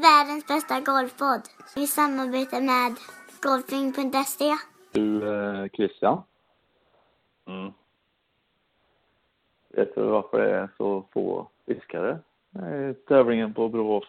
[0.00, 1.42] Världens bästa golfpodd
[1.76, 2.96] i samarbete med
[3.42, 4.54] golfing.se.
[4.92, 6.22] Du, eh, Christian.
[7.46, 7.72] Mm.
[9.68, 12.18] Vet du varför det är så få fiskare
[12.54, 14.04] i tävlingen på Brohof?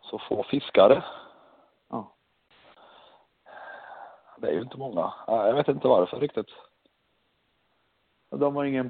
[0.00, 1.04] Så få fiskare.
[1.88, 2.14] Ja.
[4.36, 5.12] Det är ju inte många.
[5.26, 6.50] Jag vet inte varför riktigt.
[8.30, 8.88] De har ingen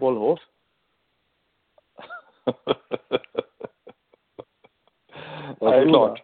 [5.60, 5.80] bollhov.
[5.80, 6.20] det klart.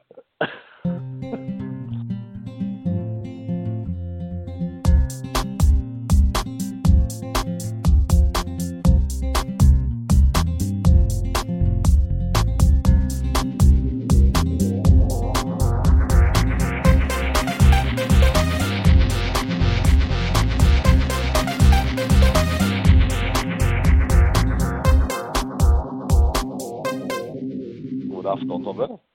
[28.10, 29.09] God afton Tobbe.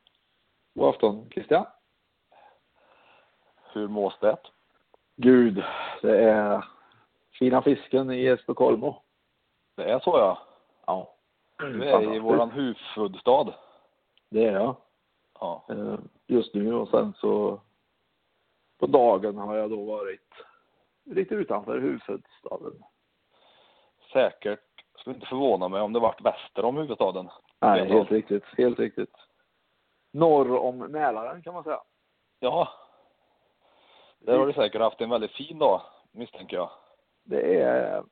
[0.75, 1.65] God afton, Christian.
[3.73, 4.37] Hur mås det?
[5.15, 5.63] Gud,
[6.01, 6.65] det är
[7.39, 9.01] fina fisken i Esbekolmo.
[9.75, 10.39] Det är så ja.
[10.85, 11.15] Ja.
[11.57, 13.53] Du är i våran huvudstad.
[14.29, 14.75] Det är jag.
[15.39, 15.65] Ja.
[15.69, 17.61] Eh, Just nu och sen så
[18.79, 20.31] på dagen har jag då varit
[21.03, 22.83] lite utanför huvudstaden.
[24.13, 24.59] Säkert.
[24.97, 27.29] Skulle inte förvåna mig om det vart väster om huvudstaden.
[27.59, 28.43] Nej, helt riktigt.
[28.57, 29.15] Helt riktigt.
[30.15, 31.81] Norr om Mälaren kan man säga.
[32.39, 32.69] Ja.
[34.19, 35.81] Där har du säkert haft en väldigt fin dag,
[36.11, 36.69] misstänker jag.
[37.23, 38.03] Det är...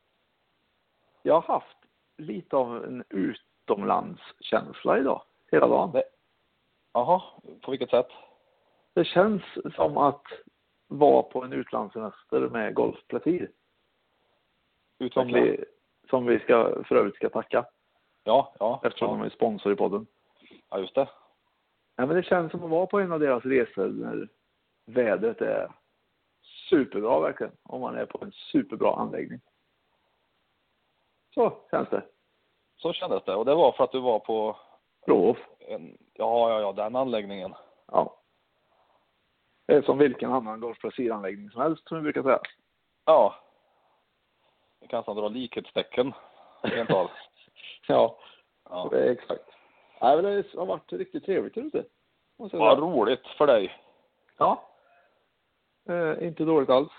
[1.21, 1.77] Jag har haft
[2.17, 5.21] lite av en utomlandskänsla idag,
[5.51, 5.91] hela dagen.
[5.91, 6.03] Det-
[6.93, 7.21] Jaha,
[7.61, 8.07] på vilket sätt?
[8.93, 9.43] Det känns
[9.75, 10.23] som att
[10.87, 13.51] vara på en utlandssemester med Golfplatir.
[15.13, 15.65] Som vi,
[16.09, 17.65] som vi ska, för övrigt ska tacka
[18.23, 18.81] Ja, ja.
[18.83, 19.13] eftersom ja.
[19.17, 20.05] de är sponsor i podden.
[20.69, 21.07] ja, just det.
[21.95, 24.27] Ja, men det känns som att vara på en av deras resor när
[24.85, 25.71] vädret är
[26.69, 27.53] superbra verkligen.
[27.63, 29.39] Om man är på en superbra anläggning.
[31.33, 32.03] Så känns det.
[32.77, 33.35] Så kändes det.
[33.35, 34.57] Och det var för att du var på
[35.05, 35.37] Brohof.
[35.59, 37.53] en, ja, ja, ja, den anläggningen.
[37.87, 38.19] Ja.
[39.65, 42.39] Det är som vilken annan golfplaciranläggning som helst som vi brukar säga.
[43.05, 43.35] Ja.
[44.79, 46.13] Vi kan nästan dra likhetstecken.
[46.61, 47.09] Rent av.
[47.87, 48.19] Ja,
[48.69, 48.87] Ja.
[48.91, 49.49] det är exakt.
[50.01, 51.57] Nej, men det har varit riktigt trevligt
[52.51, 53.77] jag Vad roligt för dig.
[54.37, 54.69] Ja.
[55.89, 56.91] Eh, inte dåligt alls.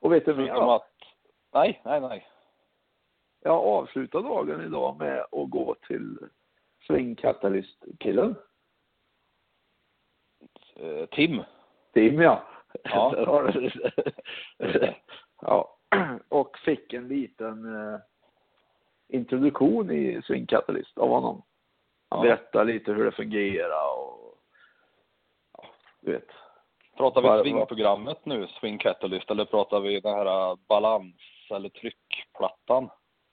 [0.00, 0.54] Och vet du mer?
[0.54, 0.70] Då?
[0.70, 0.88] att...
[1.52, 2.28] Nej, nej, nej.
[3.40, 6.18] Jag avslutade dagen idag med att gå till
[6.86, 8.34] Swing Catalyst-killen.
[10.76, 11.42] Eh, Tim.
[11.92, 12.42] Tim, ja.
[12.82, 13.52] Ja.
[15.40, 15.78] Ja.
[16.28, 18.00] Och fick en liten eh,
[19.08, 21.42] introduktion i Swing Catalyst av honom.
[22.10, 22.20] Ja.
[22.22, 24.34] berättar lite hur det fungerar och
[25.58, 25.64] ja,
[26.00, 26.28] du vet.
[26.96, 31.14] Pratar Var- vi swingprogrammet nu, Swing Catalyst, eller pratar vi den här äh, balans
[31.50, 32.90] eller tryckplattan?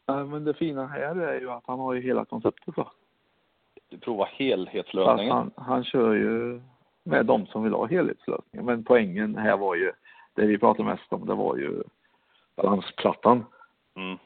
[0.07, 2.91] Nej, men det fina här är ju att han har ju hela konceptet va.
[3.89, 5.31] Du provar helhetslösningen.
[5.31, 6.61] han, han kör ju
[7.03, 8.65] med de som vill ha helhetslösningen.
[8.65, 9.91] Men poängen här var ju,
[10.33, 11.83] det vi pratade mest om, det var ju
[12.55, 13.45] balansplattan.
[13.95, 14.17] Mm.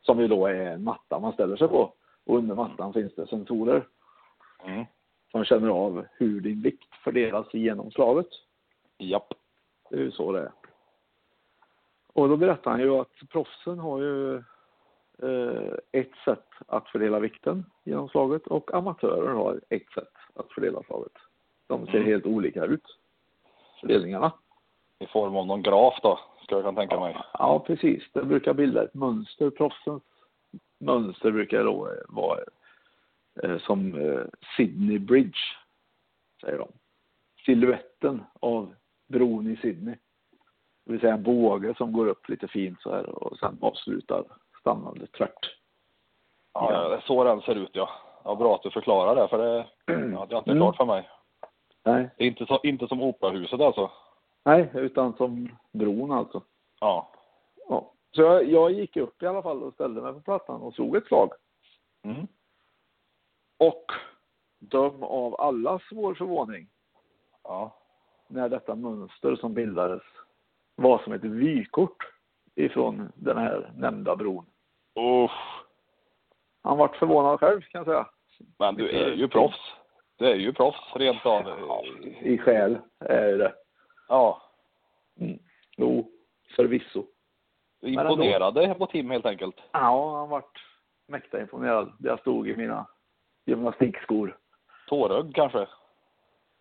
[0.00, 1.92] Som ju då är en matta man ställer sig på.
[2.30, 3.86] Och under mattan finns det sensorer
[4.64, 4.84] Mm.
[5.30, 8.26] som känner av hur din vikt fördelas i genomslaget.
[8.98, 9.34] Japp.
[9.90, 10.52] Det är ju så det är.
[12.12, 14.36] Och då berättar han ju att proffsen har ju
[15.22, 20.82] eh, ett sätt att fördela vikten genom slaget och amatörer har ett sätt att fördela
[20.82, 21.12] slaget.
[21.66, 22.06] De ser Mm.
[22.06, 22.98] helt olika ut,
[23.80, 24.32] fördelningarna.
[24.98, 27.16] I form av någon graf då, ska jag kan tänka mig.
[27.32, 28.02] Ja, precis.
[28.12, 29.50] Det brukar bilda ett mönster.
[29.50, 30.02] Proffsens
[30.80, 32.40] mönster brukar då eh, vara
[33.42, 34.20] eh, som eh,
[34.56, 35.38] Sydney Bridge,
[36.40, 36.68] säger de.
[37.46, 38.74] Siluetten av
[39.08, 39.94] bron i Sydney.
[40.84, 44.24] Det vill säga en båge som går upp lite fint så här och sen avslutar
[44.60, 45.56] stannande tvärt.
[46.52, 47.90] Ja, är så den ser ut ja.
[48.24, 49.66] Ja, bra att du förklarar det, för det
[50.12, 50.62] ja, det är inte Mm.
[50.62, 51.08] klart för mig.
[51.84, 53.90] Nej, inte, så, inte som operahuset alltså.
[54.44, 56.42] nej utan som bron alltså.
[56.80, 57.08] Ja.
[58.12, 60.96] Så jag, jag gick upp i alla fall och ställde mig på plattan och slog
[60.96, 61.32] ett slag.
[62.04, 62.26] Mm.
[64.58, 66.68] döm av allas vår förvåning
[67.42, 67.76] Ja.
[68.28, 70.02] när detta mönster som bildades
[70.74, 72.12] var som ett vykort
[72.54, 74.46] ifrån den här nämnda bron.
[74.98, 75.64] Usch.
[76.62, 78.06] Han vart förvånad själv kan jag säga.
[78.58, 79.72] Men du är ju proffs.
[80.16, 81.42] Du är ju proffs rent av.
[82.20, 83.54] I själ är det.
[84.08, 84.42] Ja.
[85.20, 85.38] Mm.
[85.76, 86.10] Jo,
[86.56, 87.04] förvisso.
[87.82, 89.56] Imponerade på Tim helt enkelt.
[89.72, 90.64] Ja, han vart
[91.06, 91.92] mäkta imponerad.
[91.98, 92.86] Jag stod i mina
[93.44, 94.38] gymnastikskor.
[94.88, 95.66] Tårögd kanske?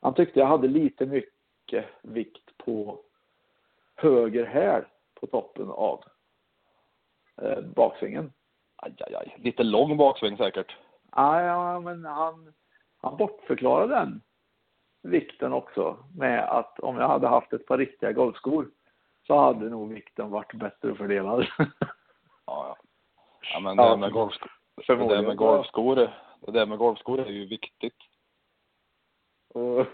[0.02, 3.00] Han tyckte jag hade lite mycket vikt på
[3.96, 4.84] höger häl
[5.20, 6.04] på toppen av
[7.42, 8.34] eh, baksvingen.
[8.76, 9.36] Aj, aj, aj.
[9.40, 10.78] Lite lång baksväng säkert.
[11.16, 12.54] Ja, ja, men han,
[13.02, 14.22] han bortförklarade den
[15.02, 18.70] vikten också med att om jag hade haft ett par riktiga golfskor
[19.30, 21.48] så hade nog vikten varit bättre fördelad.
[22.46, 22.78] Ja, ja.
[23.54, 25.96] ja men det där med golfskor, det där med golfskor,
[26.42, 27.98] det där med golfskor är ju viktigt.
[29.54, 29.86] Ja.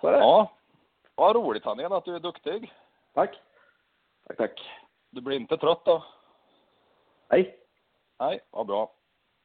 [0.00, 0.18] Det.
[0.18, 0.52] ja.
[1.14, 2.72] Vad roligt Hanén att du är duktig.
[3.14, 3.40] Tack.
[4.26, 4.70] Tack, tack.
[5.10, 6.04] Du blir inte trött då?
[7.28, 7.58] Hej.
[8.18, 8.92] Nej, vad bra.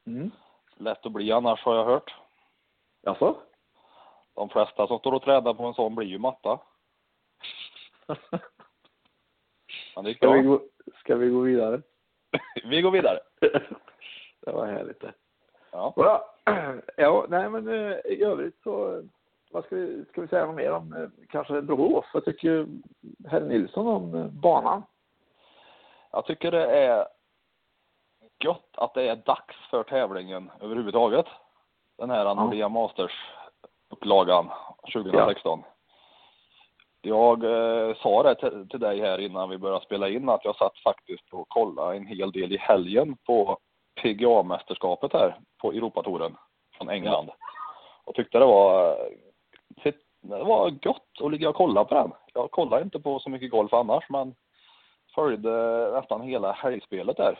[0.06, 0.30] Mm.
[0.76, 2.14] Lätt att bli annars har jag hört.
[3.02, 3.36] Jaså?
[4.38, 6.60] De flesta som står och trädar på en sån blir ju matta.
[9.96, 10.60] Men det Ska vi, gå,
[11.00, 11.82] ska vi gå vidare?
[12.64, 13.18] Vi går vidare.
[14.40, 15.12] det var härligt det.
[15.70, 16.24] Ja.
[16.96, 19.02] Ja, nej men eh, i övrigt så,
[19.50, 22.04] vad ska vi, ska vi säga något mer om eh, kanske Borås?
[22.14, 22.66] Vad tycker
[23.28, 24.82] herr Nilsson om eh, banan?
[26.10, 27.06] Jag tycker det är
[28.44, 31.26] gött att det är dags för tävlingen överhuvudtaget.
[31.96, 32.68] Den här Nordea
[33.88, 34.50] Masters-upplagan
[34.92, 35.62] 2016.
[37.00, 40.56] Jag eh, sa det till, till dig här innan vi började spela in att jag
[40.56, 43.58] satt faktiskt och kollade en hel del i helgen på
[44.02, 46.36] PGA-mästerskapet här på Europatouren
[46.76, 47.30] från England.
[48.04, 48.96] Och tyckte det var,
[50.20, 52.12] det var gott att ligga och kolla på den.
[52.34, 54.34] Jag kollar inte på så mycket golf annars men
[55.14, 57.38] följde nästan hela helgspelet där.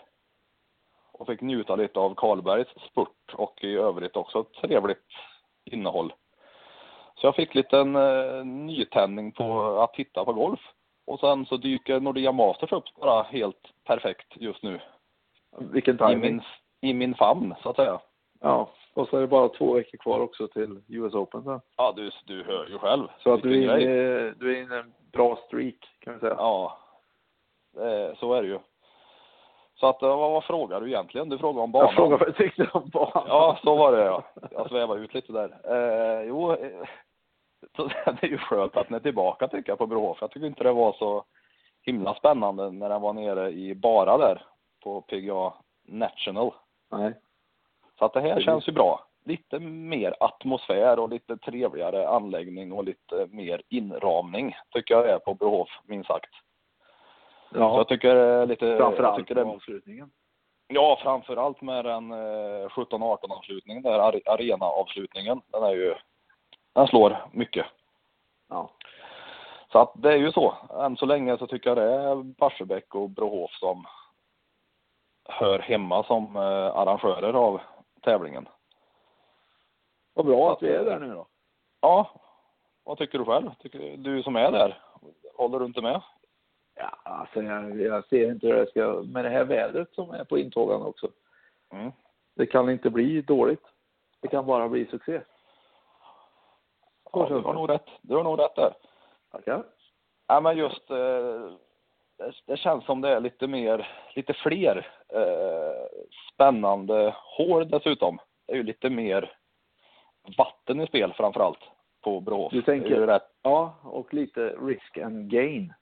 [1.13, 5.07] Och fick njuta lite av Karlbergs spurt och i övrigt också ett trevligt
[5.65, 6.13] innehåll.
[7.21, 10.61] Så jag fick lite en eh, nytändning på att titta på golf.
[11.07, 14.81] Och sen så dyker Nordea Masters upp bara helt perfekt just nu.
[15.59, 16.21] Vilken I timing.
[16.21, 16.43] min,
[16.81, 18.01] I min famn så att säga.
[18.41, 21.61] Ja, och så är det bara två veckor kvar också till US Open sen.
[21.77, 23.09] Ja, du, du hör ju själv.
[23.23, 26.21] Så att du är, inne, i- du är inne i en bra streak kan vi
[26.21, 26.35] säga.
[26.39, 26.79] Ja,
[27.77, 28.59] eh, så är det ju.
[29.75, 31.29] Så att, eh, vad, vad frågar du egentligen?
[31.29, 31.95] Du frågar om jag banan.
[31.95, 33.25] frågar vad du tyckte om banan.
[33.29, 34.23] Ja, så var det ja.
[34.51, 35.59] Jag svävade ut lite där.
[35.65, 36.59] Eh, jo, eh,
[37.77, 40.19] så det är ju skönt att den är tillbaka tycker jag på Brohof.
[40.21, 41.25] Jag tycker inte det var så
[41.83, 44.43] himla spännande när den var nere i bara där
[44.83, 45.53] på PGA
[45.85, 46.55] National.
[46.91, 47.13] Nej.
[47.99, 49.05] Så att det här känns ju bra.
[49.25, 55.19] Lite mer atmosfär och lite trevligare anläggning och lite mer inramning tycker jag det är
[55.19, 56.35] på Brohof, minst sagt.
[57.53, 58.67] Så Ja, jag tycker lite...
[58.67, 60.11] jag framförallt tycker det, med avslutningen.
[60.69, 65.41] Ja, framförallt med den eh, 17-18 avslutningen där, are- arena-avslutningen.
[65.53, 65.95] Den är ju,
[66.73, 67.67] den slår mycket.
[68.49, 68.71] Ja.
[69.73, 70.55] Så att det är ju så.
[70.81, 73.87] Än så länge så tycker jag det är Barsebäck och Brohof som
[75.25, 77.61] hör hemma som eh, arrangörer av
[78.03, 78.49] tävlingen.
[80.15, 81.27] Vad bra att vi är där nu då.
[81.81, 82.11] Ja,
[82.85, 83.51] vad tycker du själv?
[83.59, 84.83] Tycker du som är där,
[85.35, 86.03] håller du inte med?
[86.75, 90.25] Ja, alltså jag, jag ser inte hur det ska, med det här vädret som är
[90.25, 91.09] på intågande också.
[91.73, 91.93] Mm.
[92.37, 93.65] Det kan inte bli dåligt.
[94.21, 95.21] Det kan bara bli succé.
[97.13, 97.87] Ja, du har nog rätt.
[98.03, 98.75] Du har nog rätt där.
[99.31, 99.65] Tackar.
[100.27, 101.51] Ja, men just eh,
[102.47, 105.87] det, känns som det är lite mer, lite fler eh,
[106.35, 108.19] spännande hål dessutom.
[108.47, 109.33] Det är ju lite mer
[110.39, 111.59] vatten i spel framför allt
[112.01, 112.53] på Brohof.
[112.53, 113.31] Du tänker- rätt.
[113.43, 115.75] Ja, och lite risk and gain.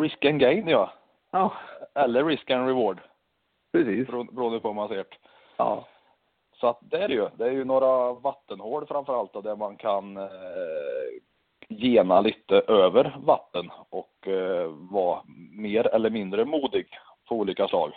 [0.00, 0.92] Risk and gain ja.
[1.30, 1.52] Ja,
[1.94, 3.00] Eller risk and reward.
[3.72, 4.08] precis.
[4.08, 5.04] bero- Beroende på hur man ser det.
[5.56, 5.86] Ja,
[6.60, 7.28] Så att det är det ju.
[7.36, 10.28] Det är ju några vattenhål framför allt där man kan eh,
[11.68, 16.86] gena lite över vatten och eh, vara mer eller mindre modig
[17.28, 17.92] på olika slag.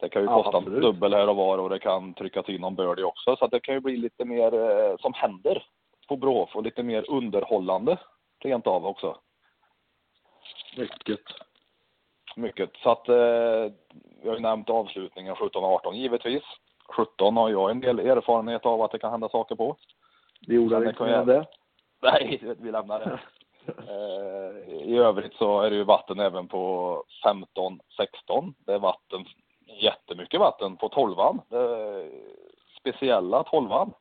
[0.00, 0.76] Det kan ju Ja, kosta absolut.
[0.76, 3.36] en dubbel här och var och det kan trycka till någon birdie också.
[3.36, 5.66] Så det kan ju bli lite mer eh, som händer
[6.08, 7.96] på Brohof och lite mer underhållande
[8.40, 9.16] rent av också.
[10.76, 11.20] mycket.
[12.36, 12.70] Mycket.
[12.76, 13.72] Så att eh,
[14.22, 16.42] vi har ju nämnt avslutningen 17-18 givetvis.
[16.88, 19.76] 17 har jag en del erfarenhet av att det kan hända saker på.
[20.40, 21.46] Det gjorde det inte om det.
[22.02, 23.20] Nej, vi lämnar det.
[23.66, 28.54] Eh, I övrigt så är det ju vatten även på 15-16.
[28.58, 29.24] Det är vatten
[29.66, 31.40] jättemycket vatten på tolvan.
[31.48, 32.10] Det
[32.80, 33.92] speciella tolvan.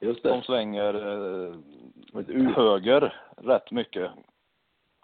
[0.00, 0.42] Just De det.
[0.42, 4.10] svänger eh, höger rätt mycket.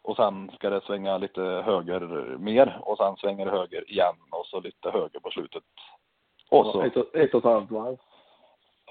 [0.03, 2.01] Och sen ska det svänga lite höger
[2.39, 5.63] mer och sen svänger höger igen och så lite höger på slutet.
[6.51, 7.97] Och så Ett, och- ett och ett halvt varv.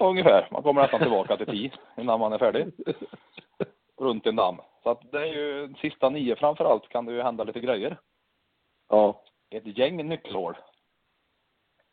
[0.00, 0.48] ungefär.
[0.50, 2.66] Man kommer nästan tillbaka till tio innan man är färdig.
[4.00, 4.56] Runt en damm.
[4.82, 7.96] Så att det är ju sista nio framför allt kan det ju hända lite grejer.
[8.88, 9.22] Ja.
[9.50, 10.54] Ett gäng nyckelhål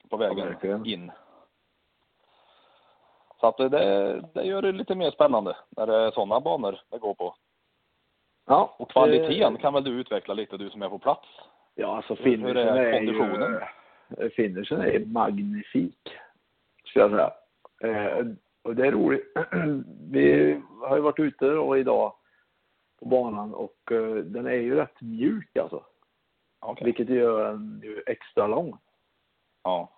[0.10, 0.86] på Ja, vägen verkligen.
[0.86, 1.12] in.
[3.40, 3.70] Så att det,
[4.34, 7.36] det gör det lite mer spännande när det är sådana banor det går på.
[8.46, 8.76] Ja.
[8.80, 11.28] Och kvaliteten det- kan väl du utveckla lite, du som är på plats?
[11.76, 13.52] Ja, alltså finishen hur är är, konditionen?
[13.52, 13.60] ju...
[14.36, 16.10] Finishen är magnifik,
[16.86, 17.34] skulle jag säga.
[17.94, 18.26] Eh,
[18.62, 19.34] och det är roligt.
[20.12, 22.14] Vi har ju varit ute och idag
[23.00, 25.84] på banan och eh, den är ju rätt mjuk alltså.
[26.60, 26.86] Okej.
[26.86, 28.78] Vilket gör den ju extra lång.
[29.64, 29.92] Ja.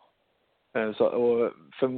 [0.74, 1.90] Eh, Så, och för,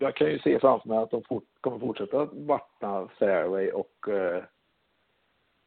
[0.00, 4.44] jag kan ju se framför mig att de fort, kommer fortsätta vattna fairway och eh,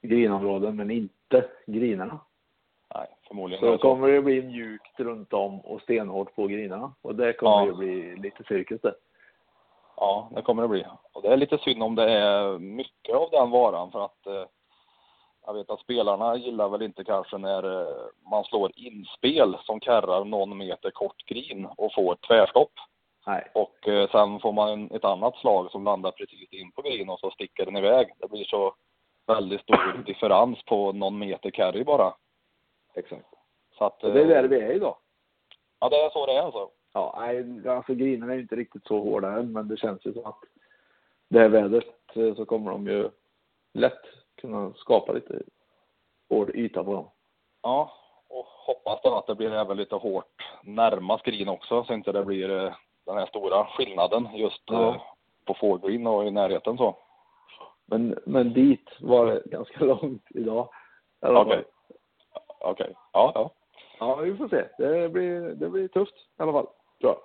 [0.02, 2.20] grinområden, men inte grinerna.
[2.96, 3.62] Nej, förmodligen.
[3.66, 6.94] Så kommer det bli mjukt runt om och stenhårt på grinerna.
[7.02, 7.66] Och det kommer Ja.
[7.66, 8.94] ju bli lite cirkus det.
[9.96, 10.86] Ja, det kommer det bli.
[11.14, 14.46] Och det är lite synd om det är mycket av den varan för att eh,
[15.46, 17.96] jag vet att spelarna gillar väl inte kanske när eh,
[18.32, 22.72] man slår inspel som karrar någon meter kort green och får tvärstopp.
[23.28, 23.48] Nej.
[23.54, 27.20] Och eh, sen får man ett annat slag som landar precis in på green och
[27.20, 28.14] så sticker den iväg.
[28.18, 28.74] Det blir så
[29.28, 32.14] väldigt stor differens på någon meter carry bara.
[32.94, 33.26] Exakt.
[33.78, 34.96] Så att, Och det är där eh, vi är idag.
[35.80, 36.70] Ja, det är så det är alltså.
[36.94, 40.14] Ja, nej, alltså grinerna är ju inte riktigt så hårda än, men det känns ju
[40.14, 40.40] som att
[41.30, 43.10] det här vädret eh, så kommer de ju
[43.74, 44.02] lätt
[44.36, 45.42] kunna skapa lite
[46.30, 47.06] hård yta på dem.
[47.62, 47.92] Ja,
[48.28, 52.26] och hoppas då att det blir även lite hårt närmast green också så inte det
[52.26, 52.74] blir eh,
[53.06, 55.16] den här stora skillnaden just Ja.
[55.46, 56.96] på foregreen och i närheten så.
[57.86, 60.70] Men, men dit var det ganska långt idag.
[61.22, 61.64] alla fall.
[62.60, 62.86] Okej.
[62.86, 62.96] Okej.
[63.14, 63.50] Ja, ja.
[64.00, 64.66] Ja, vi får se.
[64.78, 66.68] Det blir, det blir tufft i alla fall,
[67.02, 67.18] tror jag.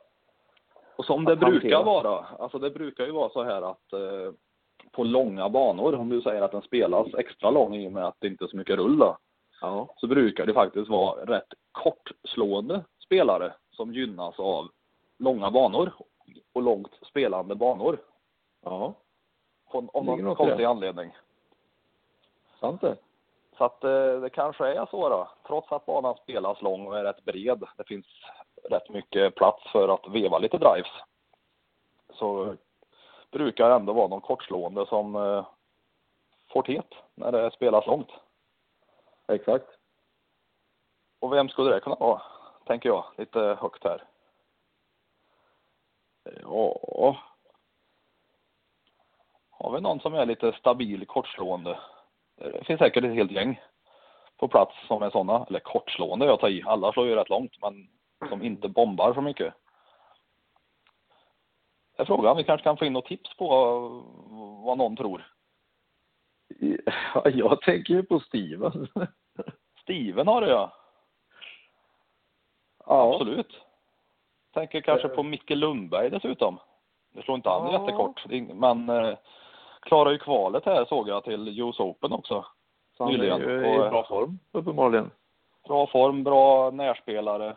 [0.96, 4.32] Och som det brukar vara, alltså det brukar ju vara så här att eh,
[4.92, 8.16] på långa banor, om du säger att den spelas extra lång i och med att
[8.18, 9.16] det inte är så mycket rull då,
[9.60, 9.88] Ja.
[9.96, 14.68] så brukar det faktiskt vara rätt kortslående spelare som gynnas av
[15.18, 15.92] långa banor
[16.52, 17.98] och långt spelande banor.
[18.64, 18.94] Ja,
[19.70, 21.16] På, Ligger någon konstig anledning.
[22.60, 22.96] sant det.
[23.58, 27.04] Så att eh, det kanske är så då, trots att banan spelas lång och är
[27.04, 28.06] rätt bred, det finns
[28.70, 30.92] rätt mycket plats för att veva lite drives,
[32.12, 32.56] så
[33.30, 35.46] brukar det ändå vara någon kortslående som eh,
[36.52, 38.10] får tet när det spelas långt.
[39.28, 39.66] Exakt.
[41.20, 42.22] Och vem skulle det kunna vara,
[42.66, 44.04] tänker jag, lite högt här.
[46.42, 47.16] Ja.
[49.50, 51.78] Har vi någon som är lite stabil kortslående?
[52.36, 53.60] Det finns säkert ett helt gäng
[54.36, 56.62] på plats som är sådana, eller kortslående jag tar i.
[56.66, 57.88] Alla slår ju rätt långt, men
[58.28, 59.54] som inte bombar så mycket.
[61.96, 63.48] Är frågan, vi kanske kan få in något tips på
[64.64, 65.26] vad någon tror.
[67.14, 68.88] ja jag tänker ju på Steven.
[69.82, 70.72] Steven har det ja,
[72.86, 73.12] ja.
[73.14, 73.60] absolut.
[74.52, 75.14] Tänker kanske Eh.
[75.14, 76.58] på Micke Lundberg dessutom.
[77.12, 77.80] Det slår inte han Ja.
[77.80, 78.86] jättekort, men
[79.84, 82.44] eh, klarar ju kvalet här såg jag till US Open också.
[82.96, 85.10] Så han är ju i bra form, uppenbarligen.
[85.68, 87.56] Bra form, bra närspelare.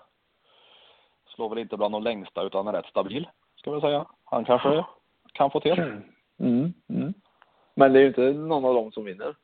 [1.35, 4.05] Slår väl inte bland de längsta utan är rätt stabil, ska vi säga.
[4.25, 4.85] Han kanske
[5.33, 5.79] kan få till.
[6.39, 6.73] Mm.
[6.89, 7.13] Mm.
[7.75, 9.35] Men det är ju inte någon av dem som vinner.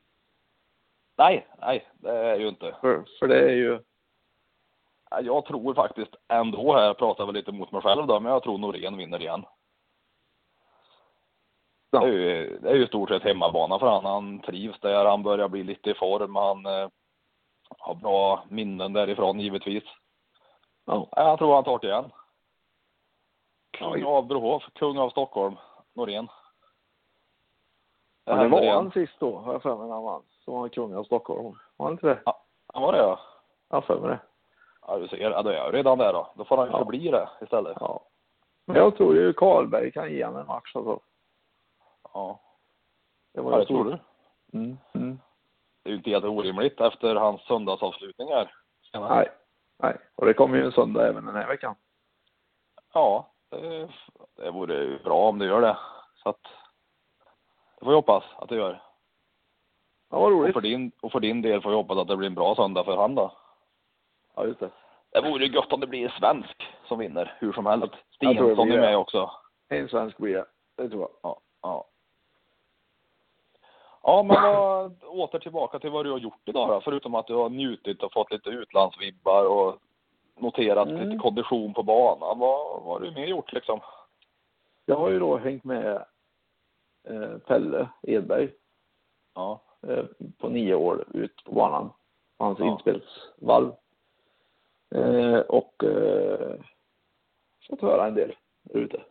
[1.18, 2.76] Nej, nej, det är ju inte.
[2.82, 3.80] För, för det är ju...
[5.10, 8.32] Ja, Jag tror faktiskt ändå här, jag pratar väl lite mot mig själv då, men
[8.32, 9.46] jag tror Norén vinner igen.
[12.02, 14.06] Det är ju, det är ju stort sett hemmabana för han.
[14.06, 16.90] Han trivs där, han börjar bli lite i form, han eh,
[17.80, 19.84] har bra minnen därifrån givetvis.
[20.86, 21.08] Ja.
[21.12, 22.12] Ja, jag tror han tar det igen.
[23.80, 25.56] Ja, Kung av Brohof, kung av Stockholm,
[25.94, 26.28] Norén.
[28.26, 28.76] Ja, det händer var igen.
[28.76, 30.24] han sist då, har jag för mig, när han vann.
[30.46, 31.56] Så var han kung av Stockholm.
[31.78, 32.20] Var han inte det?
[32.26, 33.20] Ja, han var det ja.
[33.70, 34.20] Jag har för mig det.
[34.88, 35.18] Ja, du ser.
[35.32, 36.34] Ja, då är jag redan där då.
[36.36, 36.78] Då får han ju Ja.
[36.78, 37.78] förbli det istället.
[37.80, 38.02] Ja.
[38.66, 41.00] Men jag tror ju Karlberg kan ge honom en match alltså.
[42.14, 42.40] Ja,
[43.34, 44.00] Det var ja det tror du.
[44.58, 44.78] Mm.
[44.94, 45.20] Mm.
[45.84, 48.56] Det är ju inte helt orimligt efter hans söndagsavslutning här.
[48.94, 49.32] Nej.
[49.80, 49.98] Nej.
[50.16, 51.76] Och det kommer ju en söndag även den här veckan.
[52.94, 53.90] Ja, det,
[54.36, 55.78] det vore ju bra om det gör det.
[56.16, 56.44] Så att
[57.80, 58.82] det får vi hoppas att det gör.
[60.10, 60.54] Ja, vad Och roligt.
[60.54, 62.84] för din, och för din del får vi hoppas att det blir en bra söndag
[62.84, 63.32] för han då.
[64.36, 64.70] Ja, just det.
[65.10, 66.64] Det vore ju gött om det blir svensk.
[66.88, 67.94] som vinner, hur som helst.
[68.20, 69.32] Jag Stensson är med också.
[69.70, 70.46] En svensk blir det.
[70.78, 71.10] Det tror jag.
[71.24, 71.86] Ja, ja.
[74.04, 77.34] Ja, men vad, åter tillbaka till vad du har gjort idag då, förutom att du
[77.36, 79.76] har njutit och fått lite utlandsvibbar och
[80.38, 81.10] noterat Mm.
[81.10, 82.40] lite kondition på banan.
[82.40, 83.80] Vad, vad har du mer gjort liksom?
[84.86, 86.06] Jag har ju då hängt med
[87.10, 88.50] eh, Pelle Edberg
[89.36, 90.04] Ja, eh,
[90.38, 91.90] på nio år ut på banan.
[92.40, 92.66] Hans Ja.
[92.66, 93.72] inspelsvalv.
[94.96, 96.56] Eh, och eh,
[97.70, 98.36] fått höra en del
[98.70, 99.02] ute.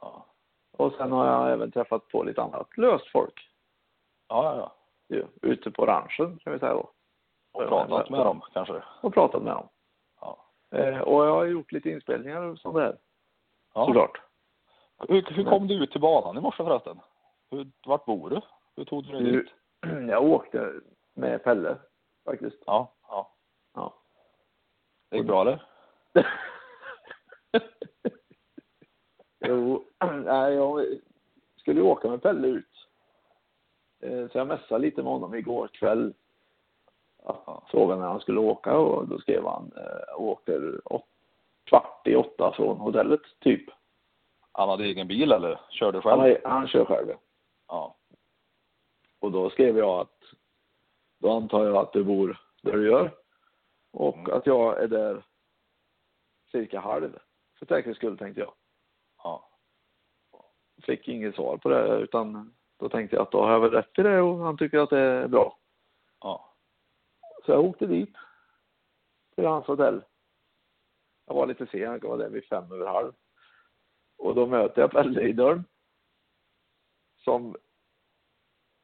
[0.00, 0.26] ja,
[0.72, 3.48] Och sen har jag även träffat på lite annat löst folk.
[4.28, 4.74] Ja, ja.
[5.16, 5.24] ja.
[5.42, 6.90] Ute på ranchen kan vi säga då.
[7.52, 8.82] Och pratat med dem kanske?
[9.00, 9.68] Och pratat med dem.
[10.20, 10.44] Ja.
[10.70, 12.98] Eh, och jag har gjort lite inspelningar som det här.
[13.74, 13.86] ja.
[13.86, 14.20] Såklart.
[15.08, 17.00] Hur, hur kom du ut till banan i morse förresten?
[17.50, 18.40] Hur, vart bor du?
[18.76, 19.52] Hur tog du dig dit?
[20.10, 20.72] jag åkte
[21.14, 21.76] med Pelle
[22.24, 22.62] faktiskt.
[22.66, 23.30] Ja, ja.
[23.74, 23.94] Ja.
[25.10, 25.66] Det gick bra eller?
[29.40, 29.84] jo,
[30.24, 30.86] nej, jag
[31.56, 32.73] skulle ju åka med Pelle ut.
[34.04, 36.14] Eh, Så jag messade lite med honom igår kväll.
[37.24, 41.04] Ja, frågade när han skulle åka och då skrev han eh, åker åt,
[41.64, 43.70] kvart i åtta från hotellet typ.
[44.52, 46.20] Han hade egen bil eller körde själv?
[46.20, 47.08] Han, är- han kör själv.
[47.68, 47.96] Ja.
[49.18, 50.20] Och då skrev jag att
[51.18, 53.10] då antar jag att du bor där du gör
[53.92, 54.32] och Mm.
[54.36, 55.22] att jag är där
[56.50, 57.18] cirka halv.
[57.58, 58.52] För säkerhets skull tänkte jag.
[59.22, 59.48] ja.
[60.82, 63.92] Fick inget svar på det utan då tänkte jag att då har jag väl rätt
[63.92, 65.58] till det och han tycker att det är bra.
[66.20, 66.50] ja.
[67.46, 68.16] Så jag åkte dit
[69.34, 70.04] till hans hotell.
[71.26, 73.12] Jag var lite sen, jag var där vid fem över halv.
[74.18, 75.64] Och då möter jag Pelle i dörren.
[77.24, 77.56] Som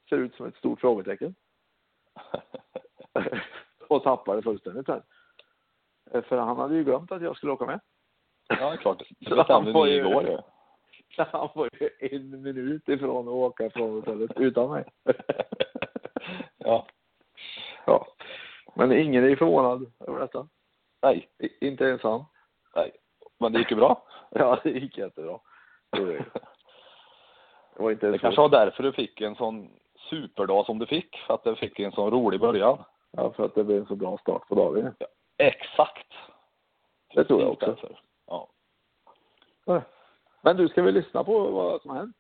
[0.08, 1.34] ser ut som ett stort frågetecken.
[3.88, 5.02] och tappade fullständigt sen.
[6.10, 7.80] Eh, För han hade ju glömt att jag skulle åka med.
[8.48, 9.02] Ja, det är klart.
[9.18, 10.38] Det bestämde ni igår ju.
[11.32, 14.84] Han var ju en minut ifrån att åka från hotellet utan mig.
[16.58, 16.86] ja.
[17.86, 18.06] ja.
[18.74, 20.48] Men ingen är förvånad över detta.
[21.02, 22.24] Nej, I- Inte ens han.
[22.76, 22.92] nej.
[23.38, 24.02] Men det gick ju bra.
[24.32, 25.38] Ja, det gick jättebra.
[25.90, 26.04] Det,
[27.76, 29.70] det var inte Det kanske var därför du fick en sån
[30.10, 31.16] superdag som du fick.
[31.26, 32.78] För att du fick en sån rolig början.
[33.10, 34.94] Ja, för att det blev en så bra start på dagen.
[35.36, 36.06] Exakt.
[37.14, 37.66] Det tror jag också.
[37.66, 38.00] därför.
[38.26, 38.48] Ja.
[39.64, 39.82] Ja.
[40.42, 42.16] Men du, ska vi lyssna på vad som har hänt?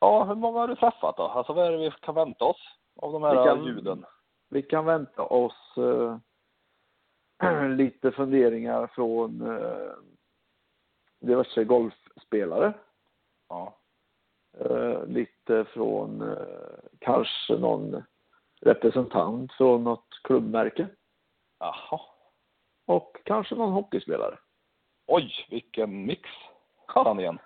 [0.00, 1.22] ja, hur många har du träffat då?
[1.22, 2.60] Alltså vad är det vi kan vänta oss
[2.96, 4.04] av de här Vi kan- ljuden?
[4.50, 9.92] Vi kan vänta oss eh, lite funderingar från eh,
[11.20, 12.72] diverse golfspelare.
[13.48, 13.74] Ja.
[14.58, 18.02] Eh, lite från eh, kanske någon
[18.60, 20.86] representant från något klubbmärke.
[21.58, 22.00] Jaha.
[22.86, 24.38] Och kanske någon hockeyspelare.
[25.06, 26.30] Oj, vilken mix.
[26.94, 27.02] Ja.
[27.04, 27.38] Han igen.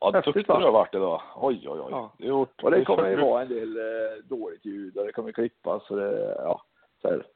[0.00, 0.58] Ja, Häftigt, duktig va?
[0.58, 1.22] du har varit idag.
[1.36, 1.88] Oj, oj, oj.
[1.90, 2.12] Ja.
[2.18, 5.32] Har gjort, Och det kommer ju vara en del eh, dåligt ljud och det kommer
[5.32, 6.62] klippas och det, ja,
[7.02, 7.26] så här.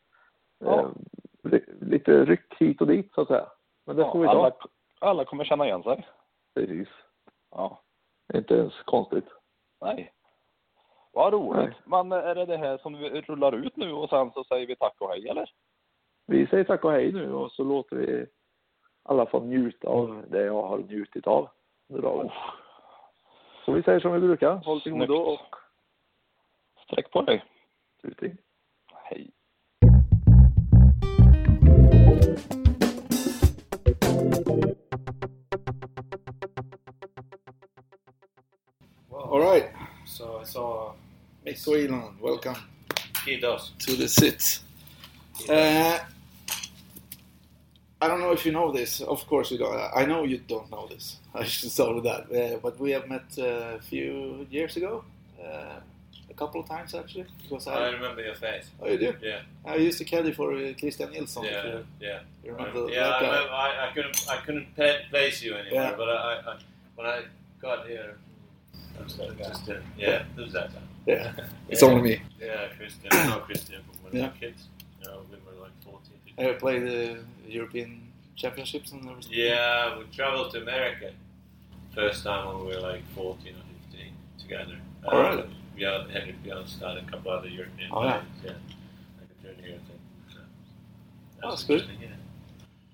[0.59, 0.81] Ja.
[0.81, 0.89] Eh,
[1.43, 3.47] li- lite ryck hit och dit så att säga.
[3.87, 4.69] Men det får vi ja, alla, ta.
[5.01, 6.07] alla kommer känna igen sig.
[6.55, 6.89] Precis.
[7.51, 7.81] Ja.
[8.35, 9.29] Inte ens konstigt.
[9.81, 10.13] Nej.
[11.13, 11.73] Vad roligt.
[11.87, 12.05] Nej.
[12.07, 14.77] Men är det det här som vi rullar ut nu och sen så säger vi
[14.77, 15.51] tack och hej eller?
[16.27, 18.27] Vi säger tack och hej nu och så låter vi
[19.09, 21.49] alla få njuta av det jag har njutit av
[21.89, 22.31] under dagen.
[23.65, 24.55] Så vi säger som vi brukar.
[24.57, 25.55] Håll till godo och
[26.87, 27.45] Sträck på dig.
[28.03, 28.37] tuting.
[28.95, 29.31] Hej.
[39.13, 39.71] All right,
[40.05, 40.93] So I saw
[41.45, 42.57] Mikko Elon, welcome
[43.25, 43.73] he does.
[43.81, 44.61] to the sit.
[45.51, 45.99] Uh,
[48.07, 49.01] I don't know if you know this.
[49.01, 49.77] Of course you don't.
[50.01, 51.17] I know you don't know this.
[51.35, 52.23] I should start with that.
[52.31, 55.03] Uh, but we have met uh, a few years ago,
[55.43, 55.81] uh,
[56.31, 57.27] a couple of times actually.
[57.43, 58.71] Because I I, remember your face.
[58.81, 59.13] oh, you do.
[59.21, 61.45] Yeah, I used to caddy for uh, Christian Nilsson.
[61.45, 62.21] yeah, you- yeah.
[62.45, 64.69] you remember yeah, that I, remember, I, I couldn't, I couldn't
[65.11, 65.83] place you anymore.
[65.83, 65.95] Yeah.
[65.97, 66.57] But I, I, I,
[66.95, 67.19] when I
[67.61, 68.19] got here,
[69.01, 70.69] I was like, just, uh, yeah, who's that?
[70.73, 70.81] Guy?
[71.07, 71.33] Yeah,
[71.69, 72.23] it's only me.
[72.41, 74.29] Yeah, Christian, no Christian, but when we Yeah.
[74.29, 74.63] were kids,
[75.03, 75.73] you know, we were like
[76.37, 76.49] 14, 15.
[76.49, 77.19] I played the
[77.49, 78.03] European
[78.37, 79.33] Championships and everything.
[79.33, 81.11] Yeah, we traveled to America
[81.95, 84.79] first time when we were like 14 or 15 together.
[85.07, 85.49] Oh, really?
[85.77, 88.13] Yeah, Henrik Björnstad and a couple other European Oh, yeah.
[88.13, 88.27] players.
[88.45, 88.53] Yeah,
[89.19, 90.01] like a junior thing.
[90.33, 90.39] So,
[91.43, 91.85] Oh, that's good.
[92.01, 92.09] Yeah.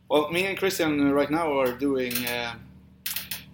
[0.09, 2.55] Well, me and Christian right now are doing uh,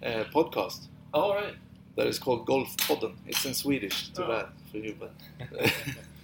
[0.03, 0.87] a podcast.
[1.13, 1.55] All right.
[1.95, 3.13] that is called Golf Podden.
[3.27, 4.27] It's in Swedish, too Oh.
[4.27, 5.11] bad for you, but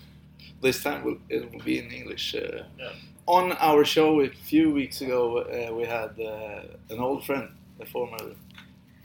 [0.61, 2.35] this time it will be in English.
[2.35, 2.91] Uh, Yeah.
[3.27, 7.85] On our show a few weeks ago, uh, we had uh, an old friend, a
[7.85, 8.17] former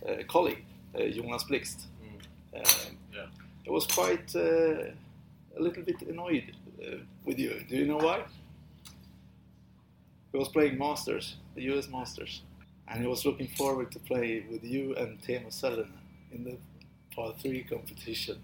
[0.07, 1.87] uh, colleague, uh, Jonas Blixt.
[2.55, 3.27] Um, Yeah.
[3.65, 4.93] He was quite uh,
[5.57, 6.53] a little bit annoyed
[6.83, 7.65] uh, with you.
[7.69, 8.25] Do you know why?
[10.33, 12.43] He was playing Masters, the US Masters,
[12.89, 15.93] and he was looking forward to play with you and Teemu Selänne
[16.33, 16.57] in the
[17.15, 18.39] par three competition.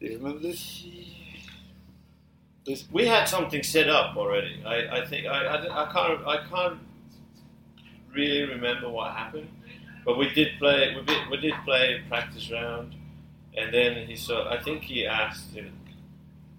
[0.00, 0.84] Do you remember this?
[0.84, 1.33] This
[2.90, 4.62] We had something set up already.
[4.64, 6.78] I, I think I, I, I can't I can't
[8.14, 9.48] really remember what happened,
[10.04, 12.94] but we did play we did, we did play a practice round,
[13.56, 14.48] and then he saw.
[14.48, 15.68] I think he asked know,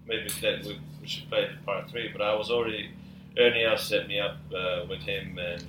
[0.06, 2.90] maybe that we, we should play part three, but I was already
[3.38, 5.64] Ernie else set me up uh, with him and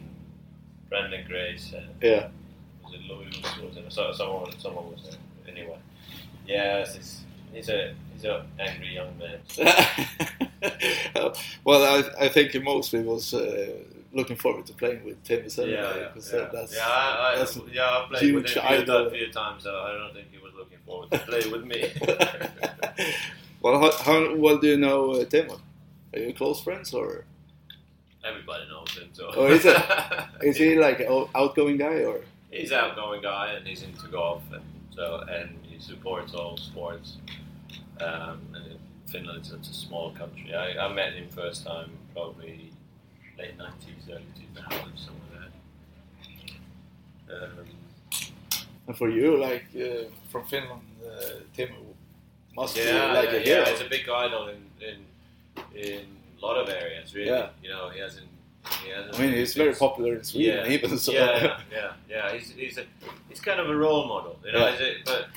[0.89, 2.28] Brandon Grace and yeah.
[2.84, 3.28] was it Louis
[3.86, 3.93] was?
[3.93, 5.78] So, someone someone was there anyway.
[6.45, 7.21] Yes, it's,
[7.54, 9.39] he's a he's a angry young man.
[11.63, 13.73] well, I, I think he mostly was uh,
[14.13, 16.49] looking forward to playing with Selänne Yeah, yeah, yeah.
[16.51, 19.08] that's yeah, I, I, that's yeah, I played with him a few, idol.
[19.08, 19.63] a few times.
[19.63, 21.91] So I don't think he was looking forward to play with me.
[23.62, 25.60] well, how, how well do you know uh, Teemu?
[26.13, 27.25] Are you close friends or
[28.23, 29.08] Everybody knows him.
[29.13, 29.32] So.
[29.36, 29.77] Oh, is it?
[30.41, 32.21] is he like an outgoing guy or?
[32.49, 37.17] he's an outgoing guy and he's into golf and so and he supports all sports.
[38.02, 40.54] Um, and Finland is such a small country.
[40.54, 42.72] I, I met him first time probably
[43.38, 45.52] late nineties, early two thousands, something like
[47.28, 47.44] that.
[47.44, 47.66] Um,
[48.88, 51.76] And for you, like uh, from Finland, uh, Teemu
[52.56, 53.60] must yeah, be like yeah, a hero.
[53.64, 54.98] yeah, he's a big idol in in
[55.76, 56.06] in
[56.42, 57.14] a lot of areas.
[57.14, 57.50] Really, Yeah.
[57.64, 58.28] you know, he hasn't.
[59.14, 60.98] I mean, he's very popular in Sweden yeah, even.
[60.98, 62.34] So yeah, yeah, yeah.
[62.34, 62.86] He's, he's a
[63.30, 64.60] he's kind of a role model, you know.
[64.68, 64.74] Yeah.
[64.76, 65.28] Is it, but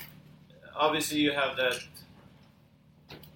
[0.75, 1.75] obviously, you have that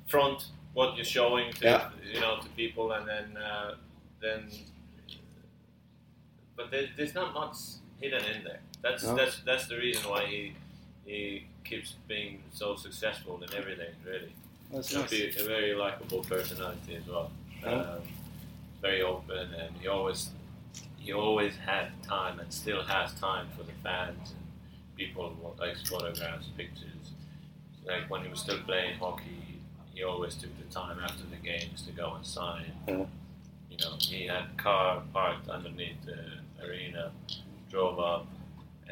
[0.08, 1.90] front what you're showing to Yeah.
[2.14, 3.76] you know to people, and then uh,
[4.22, 4.50] then.
[6.56, 7.56] But there, there's not much
[8.00, 8.60] hidden in there.
[8.82, 9.16] That's No.
[9.16, 10.54] that's that's the reason why he
[11.06, 13.94] he keeps being so successful in everything.
[14.06, 14.34] Really,
[14.72, 15.10] that's nice.
[15.10, 17.32] be a very likable personality as well.
[17.62, 17.72] Yeah.
[17.82, 18.02] Um,
[18.82, 20.30] very open, and he always
[20.98, 24.46] he always had time and still has time for the fans and
[24.98, 27.12] people who want like photographs, pictures.
[27.86, 29.45] Like when he was still playing hockey,
[29.96, 32.72] he always took the time after the games to go and sign.
[32.88, 33.06] Yeah.
[33.72, 36.20] You know, he had car parked underneath the
[36.66, 37.12] arena,
[37.72, 38.28] drove up,